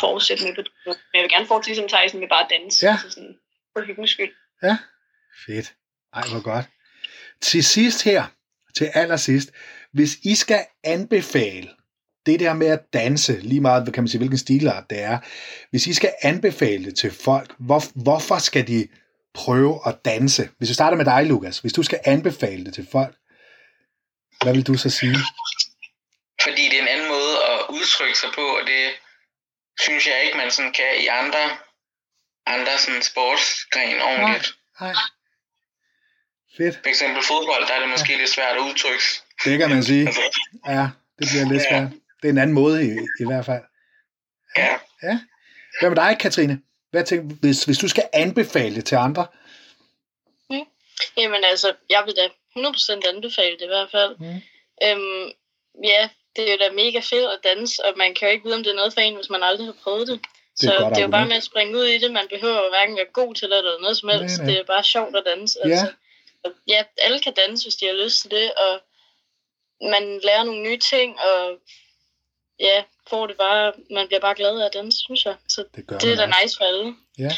fortsætte 0.01 0.45
med. 0.45 0.53
Men 0.87 0.95
jeg 1.15 1.23
vil 1.23 1.31
gerne 1.31 1.47
fortsætte 1.47 1.81
ligesom 1.81 1.89
Tyson 2.01 2.21
med 2.21 2.29
bare 2.29 2.45
at 2.45 2.51
danse, 2.51 2.87
Ja. 2.87 2.93
altså 2.93 3.11
sådan, 3.11 3.39
for 3.73 3.81
hyggens 3.85 4.11
skyld. 4.11 4.35
Fedt. 5.47 5.73
Ej, 6.15 6.23
hvor 6.33 6.43
godt. 6.43 6.67
Til 7.41 7.65
sidst 7.65 8.05
her, 8.05 8.25
til 8.77 8.91
allersidst, 8.95 9.51
hvis 9.93 10.11
I 10.25 10.35
skal 10.35 10.61
anbefale 10.85 11.69
det 12.27 12.41
der 12.41 12.55
med 12.55 12.67
at 12.67 12.81
danse, 12.93 13.33
lige 13.33 13.61
meget, 13.61 13.95
kan 13.95 14.03
man 14.03 14.09
sige, 14.09 14.19
hvilken 14.19 14.39
stilart 14.39 14.91
det 14.91 15.03
er, 15.03 15.19
hvis 15.71 15.87
I 15.87 15.95
skal 15.95 16.13
anbefale 16.23 16.85
det 16.85 16.97
til 16.97 17.11
folk, 17.11 17.55
hvor, 17.59 18.03
hvorfor 18.03 18.39
skal 18.39 18.67
de 18.67 18.89
prøve 19.35 19.81
at 19.87 20.05
danse? 20.05 20.49
Hvis 20.59 20.69
vi 20.69 20.75
starter 20.75 20.97
med 20.97 21.05
dig, 21.05 21.27
Lukas, 21.27 21.59
hvis 21.59 21.73
du 21.73 21.83
skal 21.83 22.01
anbefale 22.05 22.65
det 22.65 22.75
til 22.75 22.87
folk, 22.93 23.17
hvad 24.43 24.55
vil 24.55 24.67
du 24.67 24.75
så 24.75 24.91
sige? 24.91 25.17
fordi 26.43 26.63
det 26.69 26.77
er 26.79 26.83
en 26.83 26.89
anden 26.89 27.09
måde 27.09 27.35
at 27.53 27.59
udtrykke 27.69 28.19
sig 28.19 28.31
på, 28.35 28.45
og 28.59 28.63
det 28.67 28.85
synes 29.81 30.07
jeg 30.07 30.23
ikke, 30.25 30.37
man 30.37 30.51
sådan 30.51 30.73
kan 30.73 30.91
i 31.05 31.07
andre, 31.07 31.45
andre 32.47 32.79
sådan 32.79 33.03
sportsgren 33.03 34.01
ordentligt. 34.03 34.55
Nej. 34.81 34.95
Fedt. 36.57 36.77
For 36.83 36.89
eksempel 36.89 37.23
fodbold, 37.23 37.67
der 37.69 37.75
er 37.75 37.81
det 37.81 37.89
måske 37.89 38.17
lidt 38.17 38.31
svært 38.31 38.57
at 38.57 38.63
udtrykke. 38.69 39.05
Det 39.45 39.59
kan 39.59 39.69
man 39.71 39.83
sige. 39.85 40.05
Ja, 40.67 40.89
det 41.19 41.27
bliver 41.31 41.47
lidt 41.53 41.63
svært. 41.69 41.89
Det 42.23 42.29
er 42.29 42.33
en 42.33 42.39
anden 42.39 42.55
måde 42.55 42.85
i, 42.85 42.91
i 43.21 43.27
hvert 43.27 43.45
fald. 43.45 43.63
ja. 45.03 45.21
Hvad 45.81 45.91
med 45.91 45.97
dig, 45.97 46.17
Katrine? 46.21 46.61
Hvad 46.91 47.05
tænker, 47.05 47.37
hvis, 47.41 47.65
hvis 47.65 47.79
du 47.79 47.89
skal 47.89 48.09
anbefale 48.13 48.75
det 48.75 48.85
til 48.85 48.97
andre? 48.97 49.27
Jamen 51.17 51.45
altså, 51.45 51.75
jeg 51.91 52.03
vil 52.07 52.15
da 52.17 52.27
100% 52.57 53.09
anbefale 53.15 53.57
det 53.59 53.63
i 53.63 53.67
hvert 53.67 53.91
fald. 53.91 54.17
Mm. 54.19 54.41
Øhm, 54.87 55.33
ja, 55.85 56.09
det 56.37 56.49
er 56.49 56.53
jo 56.53 56.59
da 56.61 56.71
mega 56.71 56.99
fedt 56.99 57.33
at 57.35 57.41
danse, 57.45 57.85
og 57.85 57.93
man 57.97 58.15
kan 58.15 58.29
jo 58.29 58.33
ikke 58.33 58.45
vide, 58.45 58.55
om 58.55 58.65
det 58.65 58.71
er 58.71 58.81
noget 58.81 58.95
for 58.95 59.01
en, 59.01 59.15
hvis 59.15 59.31
man 59.31 59.43
aldrig 59.43 59.67
har 59.67 59.77
prøvet 59.85 60.09
det. 60.09 60.21
Det 60.61 60.69
er 60.69 60.73
et 60.73 60.79
så 60.79 60.83
godt 60.83 60.95
det 60.95 61.01
er 61.01 61.07
jo 61.07 61.11
bare 61.11 61.29
med 61.29 61.37
at 61.37 61.43
springe 61.51 61.77
ud 61.79 61.85
i 61.85 61.99
det. 61.99 62.13
Man 62.13 62.29
behøver 62.29 62.63
jo 62.65 62.69
hverken 62.69 62.97
være 62.97 63.13
god 63.13 63.35
til 63.35 63.51
det 63.51 63.59
eller 63.59 63.81
noget 63.81 63.97
som 63.97 64.09
helst. 64.09 64.39
Nej, 64.39 64.47
nej. 64.47 64.55
Det 64.55 64.61
er 64.61 64.65
bare 64.75 64.85
sjovt 64.85 65.17
at 65.17 65.23
danse. 65.27 65.59
Ja. 65.65 65.71
Altså. 65.71 65.93
Ja, 66.69 66.83
alle 66.99 67.21
kan 67.21 67.35
danse, 67.35 67.65
hvis 67.65 67.75
de 67.75 67.87
har 67.87 68.05
lyst 68.05 68.21
til 68.21 68.31
det, 68.31 68.53
og 68.55 68.81
man 69.91 70.21
lærer 70.25 70.45
nogle 70.45 70.63
nye 70.63 70.79
ting, 70.79 71.21
og 71.21 71.59
ja, 72.61 72.83
får 73.11 73.27
det 73.27 73.37
bare, 73.37 73.73
man 73.91 74.07
bliver 74.07 74.21
bare 74.21 74.35
glad 74.35 74.61
af 74.61 74.71
danse, 74.75 74.99
synes 74.99 75.25
jeg. 75.25 75.35
Så 75.49 75.65
Det 75.77 75.87
gør 75.87 75.99
det 75.99 76.13
er 76.13 76.17
da 76.17 76.23
også. 76.23 76.35
nice 76.43 76.57
for 76.59 76.65
alle. 76.65 76.95
Ja. 77.19 77.31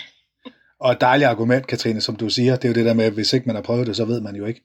Og 0.80 0.92
et 0.92 1.00
dejligt 1.00 1.28
argument, 1.28 1.66
Katrine, 1.66 2.00
som 2.00 2.16
du 2.16 2.28
siger, 2.30 2.56
det 2.56 2.64
er 2.64 2.68
jo 2.68 2.74
det 2.74 2.84
der 2.84 2.94
med, 2.94 3.04
at 3.04 3.12
hvis 3.12 3.32
ikke 3.32 3.46
man 3.46 3.56
har 3.56 3.62
prøvet 3.62 3.86
det, 3.86 3.96
så 3.96 4.04
ved 4.04 4.20
man 4.20 4.36
jo 4.36 4.46
ikke. 4.46 4.60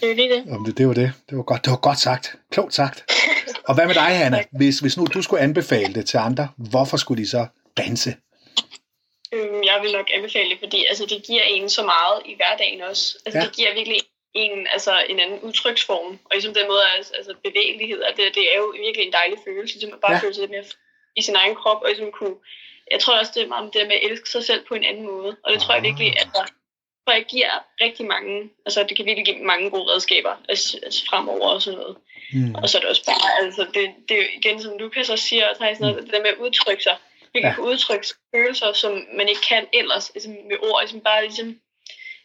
Det 0.00 0.10
er 0.10 0.14
lige 0.14 0.34
det. 0.34 0.44
Om 0.52 0.64
det, 0.64 0.78
det 0.78 0.88
var 0.88 0.94
det. 0.94 1.12
Det 1.30 1.36
var 1.36 1.42
godt, 1.42 1.64
det 1.64 1.70
var 1.70 1.76
godt 1.76 1.98
sagt. 1.98 2.36
Klogt 2.50 2.74
sagt. 2.74 3.04
Og 3.68 3.74
hvad 3.74 3.86
med 3.86 3.94
dig, 3.94 4.02
Hanna? 4.02 4.44
Hvis, 4.58 4.78
hvis 4.78 4.96
nu 4.96 5.04
du 5.14 5.22
skulle 5.22 5.42
anbefale 5.42 5.94
det 5.94 6.06
til 6.08 6.16
andre, 6.16 6.48
hvorfor 6.56 6.96
skulle 6.96 7.22
de 7.22 7.28
så 7.28 7.46
danse? 7.76 8.14
Øhm, 9.32 9.62
jeg 9.64 9.78
vil 9.82 9.92
nok 9.92 10.06
anbefale 10.16 10.50
det, 10.50 10.58
fordi 10.58 10.84
altså, 10.88 11.06
det 11.08 11.22
giver 11.26 11.42
en 11.42 11.68
så 11.70 11.82
meget 11.82 12.22
i 12.26 12.34
hverdagen 12.36 12.82
også. 12.82 13.18
Altså, 13.26 13.38
ja. 13.38 13.44
Det 13.44 13.56
giver 13.56 13.74
virkelig 13.74 14.00
en, 14.34 14.66
altså, 14.72 14.92
en 15.08 15.20
anden 15.20 15.40
udtryksform. 15.40 16.18
Og 16.24 16.30
ligesom 16.32 16.54
den 16.54 16.66
måde, 16.68 16.82
altså, 17.16 17.34
bevægelighed, 17.44 18.02
at 18.02 18.16
det, 18.16 18.34
det 18.34 18.54
er 18.54 18.58
jo 18.58 18.74
virkelig 18.86 19.06
en 19.06 19.12
dejlig 19.12 19.38
følelse, 19.44 19.74
ligesom 19.74 19.92
at 19.94 20.00
bare 20.00 20.12
Ja. 20.12 20.16
ja. 20.16 20.22
føle 20.22 20.34
sig 20.34 20.42
lidt 20.42 20.50
mere 20.50 20.64
i 21.16 21.22
sin 21.22 21.36
egen 21.36 21.54
krop, 21.54 21.82
og 21.82 21.88
ligesom 21.88 22.12
kunne, 22.12 22.36
jeg 22.90 23.00
tror 23.00 23.18
også, 23.18 23.32
det 23.34 23.42
er 23.42 23.46
meget 23.46 23.64
om 23.66 23.70
det 23.70 23.86
med 23.86 23.96
at 23.96 24.10
elske 24.10 24.28
sig 24.30 24.44
selv 24.44 24.64
på 24.68 24.74
en 24.74 24.84
anden 24.84 25.06
måde. 25.06 25.36
Og 25.44 25.52
det 25.52 25.60
tror 25.60 25.74
jeg 25.74 25.82
virkelig, 25.82 26.20
at 26.20 26.28
der 26.34 26.44
tror 27.04 27.12
jeg 27.14 27.24
giver 27.24 27.50
rigtig 27.80 28.06
mange, 28.06 28.50
altså 28.66 28.82
det 28.88 28.96
kan 28.96 29.06
virkelig 29.06 29.24
give 29.26 29.44
mange 29.44 29.70
gode 29.70 29.92
redskaber 29.92 30.34
altså, 30.48 30.78
altså 30.82 31.06
fremover 31.10 31.48
og 31.48 31.62
sådan 31.62 31.78
noget. 31.78 31.96
Mm. 32.32 32.54
Og 32.54 32.68
så 32.68 32.78
er 32.78 32.80
det 32.80 32.90
også 32.90 33.04
bare, 33.04 33.44
altså 33.44 33.62
det, 33.74 33.90
det 34.08 34.14
er 34.18 34.22
jo 34.22 34.28
igen, 34.36 34.62
som 34.62 34.78
Lukas 34.78 35.10
også 35.10 35.24
siger, 35.24 35.46
har 35.46 35.54
sådan 35.54 35.76
noget, 35.80 36.02
det 36.04 36.12
der 36.12 36.20
med 36.22 36.30
at 36.30 36.36
udtrykke 36.36 36.82
sig. 36.82 36.96
Vi 37.32 37.40
kan 37.40 37.50
Ja. 37.50 37.54
kunne 37.54 37.66
udtrykke 37.72 38.06
følelser, 38.34 38.72
som 38.72 39.06
man 39.16 39.28
ikke 39.28 39.40
kan 39.48 39.66
ellers, 39.72 40.10
altså 40.10 40.28
med 40.28 40.56
ord, 40.70 40.82
ligesom 40.82 41.00
bare 41.00 41.22
ligesom, 41.22 41.60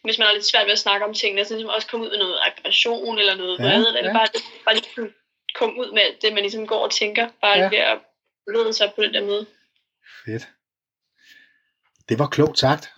hvis 0.06 0.18
man 0.18 0.26
har 0.26 0.34
lidt 0.34 0.46
svært 0.46 0.66
ved 0.66 0.72
at 0.72 0.78
snakke 0.86 1.06
om 1.06 1.14
tingene, 1.14 1.44
så 1.44 1.54
ligesom 1.54 1.70
også 1.76 1.88
komme 1.88 2.06
ud 2.06 2.10
med 2.10 2.18
noget 2.18 2.36
aggression 2.48 3.18
eller 3.18 3.34
noget 3.36 3.58
Ja, 3.58 3.64
vrede, 3.64 3.88
eller 3.98 4.10
ja. 4.10 4.18
bare, 4.18 4.28
bare 4.64 4.74
lige 4.74 4.88
kunne 4.96 5.10
komme 5.58 5.74
ud 5.80 5.92
med 5.92 6.02
det, 6.22 6.32
man 6.32 6.42
ligesom 6.42 6.66
går 6.66 6.82
og 6.84 6.90
tænker, 6.90 7.28
bare 7.40 7.58
Ja. 7.58 7.68
ved 7.68 7.78
at 7.78 7.98
bevæge 8.46 8.72
sig 8.72 8.92
på 8.96 9.02
den 9.02 9.14
der 9.14 9.24
måde. 9.24 9.46
Fedt. 10.24 10.48
Det 12.08 12.18
var 12.18 12.26
klogt 12.26 12.58
sagt. 12.58 12.90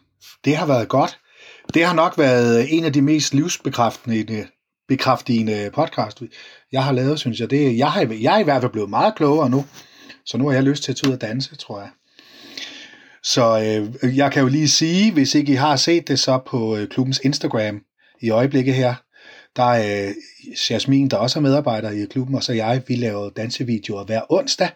Det 0.44 0.57
har 0.57 0.66
været 0.66 0.88
godt. 0.88 1.18
Det 1.75 1.85
har 1.85 1.94
nok 1.94 2.18
været 2.18 2.66
en 2.77 2.85
af 2.85 2.92
de 2.92 3.03
mest 3.03 3.35
livsbekræftende 3.35 4.49
bekræftigende 4.88 5.71
podcast, 5.75 6.23
jeg 6.73 6.85
har 6.85 6.92
lavet, 6.92 7.21
synes 7.21 7.40
jeg. 7.40 7.51
Det, 7.51 7.79
jeg, 7.79 7.92
har, 7.92 8.16
jeg 8.21 8.35
er 8.35 8.38
i 8.38 8.44
hvert 8.44 8.62
fald 8.62 8.73
blevet 8.73 8.90
meget 8.90 9.14
klogere 9.14 9.51
nu, 9.51 9.66
så 10.27 10.38
nu 10.38 10.49
har 10.49 10.55
jeg 10.55 10.62
lyst 10.62 10.83
til 10.83 10.92
at 10.92 10.97
tage 10.97 11.09
ud 11.11 11.14
og 11.14 11.21
danse, 11.21 11.57
tror 11.57 11.81
jeg. 11.81 11.90
Så 13.34 13.58
øh, 14.02 14.16
jeg 14.16 14.32
kan 14.32 14.42
jo 14.42 14.48
lige 14.48 14.68
sige, 14.68 15.12
hvis 15.12 15.34
ikke 15.34 15.52
I 15.52 15.56
har 15.56 15.76
set 15.76 16.08
det, 16.08 16.18
så 16.18 16.38
på 16.46 16.76
øh, 16.76 16.88
klubbens 16.88 17.20
Instagram 17.24 17.80
i 18.20 18.30
øjeblikket 18.30 18.74
her, 18.74 18.94
der 19.56 19.62
er 19.62 20.08
øh, 20.08 20.14
Jasmin, 20.70 21.08
der 21.08 21.16
også 21.16 21.38
er 21.38 21.42
medarbejder 21.42 21.90
i 21.90 22.06
klubben, 22.10 22.34
og 22.34 22.42
så 22.42 22.52
jeg, 22.52 22.82
vi 22.86 22.94
laver 22.94 23.30
dansevideoer 23.30 24.04
hver 24.04 24.20
onsdag. 24.28 24.68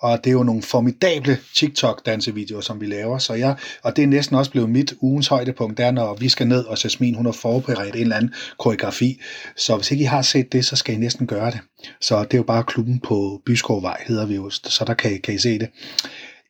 Og 0.00 0.24
det 0.24 0.30
er 0.30 0.34
jo 0.34 0.42
nogle 0.42 0.62
formidable 0.62 1.38
TikTok-dansevideoer, 1.56 2.60
som 2.60 2.80
vi 2.80 2.86
laver. 2.86 3.18
Så 3.18 3.34
jeg, 3.34 3.56
og 3.82 3.96
det 3.96 4.02
er 4.02 4.06
næsten 4.06 4.36
også 4.36 4.50
blevet 4.50 4.70
mit 4.70 4.94
ugens 5.00 5.26
højdepunkt, 5.26 5.78
der 5.78 5.90
når 5.90 6.14
vi 6.14 6.28
skal 6.28 6.48
ned, 6.48 6.64
og 6.64 6.84
Jasmin 6.84 7.14
hun 7.14 7.24
har 7.24 7.32
forberedt 7.32 7.94
en 7.94 8.02
eller 8.02 8.16
anden 8.16 8.34
koreografi. 8.58 9.20
Så 9.56 9.76
hvis 9.76 9.90
ikke 9.90 10.02
I 10.02 10.06
har 10.06 10.22
set 10.22 10.52
det, 10.52 10.64
så 10.64 10.76
skal 10.76 10.94
I 10.94 10.98
næsten 10.98 11.26
gøre 11.26 11.50
det. 11.50 11.60
Så 12.00 12.22
det 12.22 12.34
er 12.34 12.38
jo 12.38 12.42
bare 12.42 12.64
klubben 12.64 13.00
på 13.00 13.42
Byskovvej, 13.46 14.02
hedder 14.06 14.26
vi 14.26 14.34
jo, 14.34 14.50
så 14.50 14.84
der 14.86 14.94
kan 14.94 15.14
I, 15.14 15.18
kan 15.18 15.34
I 15.34 15.38
se 15.38 15.58
det. 15.58 15.68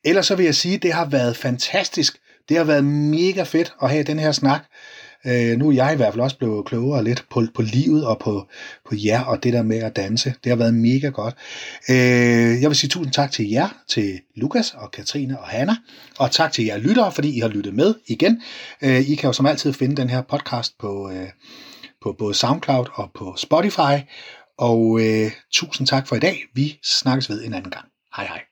Ellers 0.05 0.27
så 0.27 0.35
vil 0.35 0.45
jeg 0.45 0.55
sige, 0.55 0.75
at 0.75 0.83
det 0.83 0.93
har 0.93 1.05
været 1.05 1.37
fantastisk. 1.37 2.17
Det 2.49 2.57
har 2.57 2.63
været 2.63 2.85
mega 2.85 3.43
fedt 3.43 3.73
at 3.81 3.89
have 3.89 4.03
den 4.03 4.19
her 4.19 4.31
snak. 4.31 4.61
Øh, 5.25 5.57
nu 5.57 5.69
er 5.69 5.73
jeg 5.73 5.93
i 5.93 5.95
hvert 5.95 6.13
fald 6.13 6.21
også 6.21 6.37
blevet 6.37 6.65
klogere 6.65 7.03
lidt 7.03 7.25
på, 7.29 7.43
på 7.55 7.61
livet 7.61 8.05
og 8.05 8.19
på, 8.19 8.47
på 8.89 8.95
jer 8.97 9.23
og 9.23 9.43
det 9.43 9.53
der 9.53 9.63
med 9.63 9.77
at 9.77 9.95
danse. 9.95 10.33
Det 10.43 10.49
har 10.49 10.55
været 10.55 10.73
mega 10.73 11.07
godt. 11.07 11.35
Øh, 11.89 12.61
jeg 12.61 12.69
vil 12.69 12.75
sige 12.75 12.89
tusind 12.89 13.13
tak 13.13 13.31
til 13.31 13.49
jer, 13.49 13.69
til 13.87 14.19
Lukas 14.35 14.73
og 14.77 14.91
Katrine 14.91 15.39
og 15.39 15.47
Hanna, 15.47 15.75
og 16.17 16.31
tak 16.31 16.51
til 16.51 16.65
jer 16.65 16.77
lyttere, 16.77 17.11
fordi 17.11 17.37
I 17.37 17.39
har 17.39 17.47
lyttet 17.47 17.73
med 17.73 17.95
igen. 18.07 18.41
Øh, 18.81 19.09
I 19.09 19.15
kan 19.15 19.27
jo 19.27 19.33
som 19.33 19.45
altid 19.45 19.73
finde 19.73 19.95
den 19.95 20.09
her 20.09 20.21
podcast 20.21 20.77
på, 20.79 21.11
øh, 21.13 21.27
på 22.01 22.15
både 22.19 22.33
SoundCloud 22.33 22.85
og 22.93 23.11
på 23.15 23.33
Spotify. 23.37 24.03
Og 24.57 24.99
øh, 25.01 25.31
tusind 25.51 25.87
tak 25.87 26.07
for 26.07 26.15
i 26.15 26.19
dag. 26.19 26.43
Vi 26.53 26.79
snakkes 26.83 27.29
ved 27.29 27.43
en 27.43 27.53
anden 27.53 27.71
gang. 27.71 27.85
Hej 28.15 28.25
hej. 28.25 28.48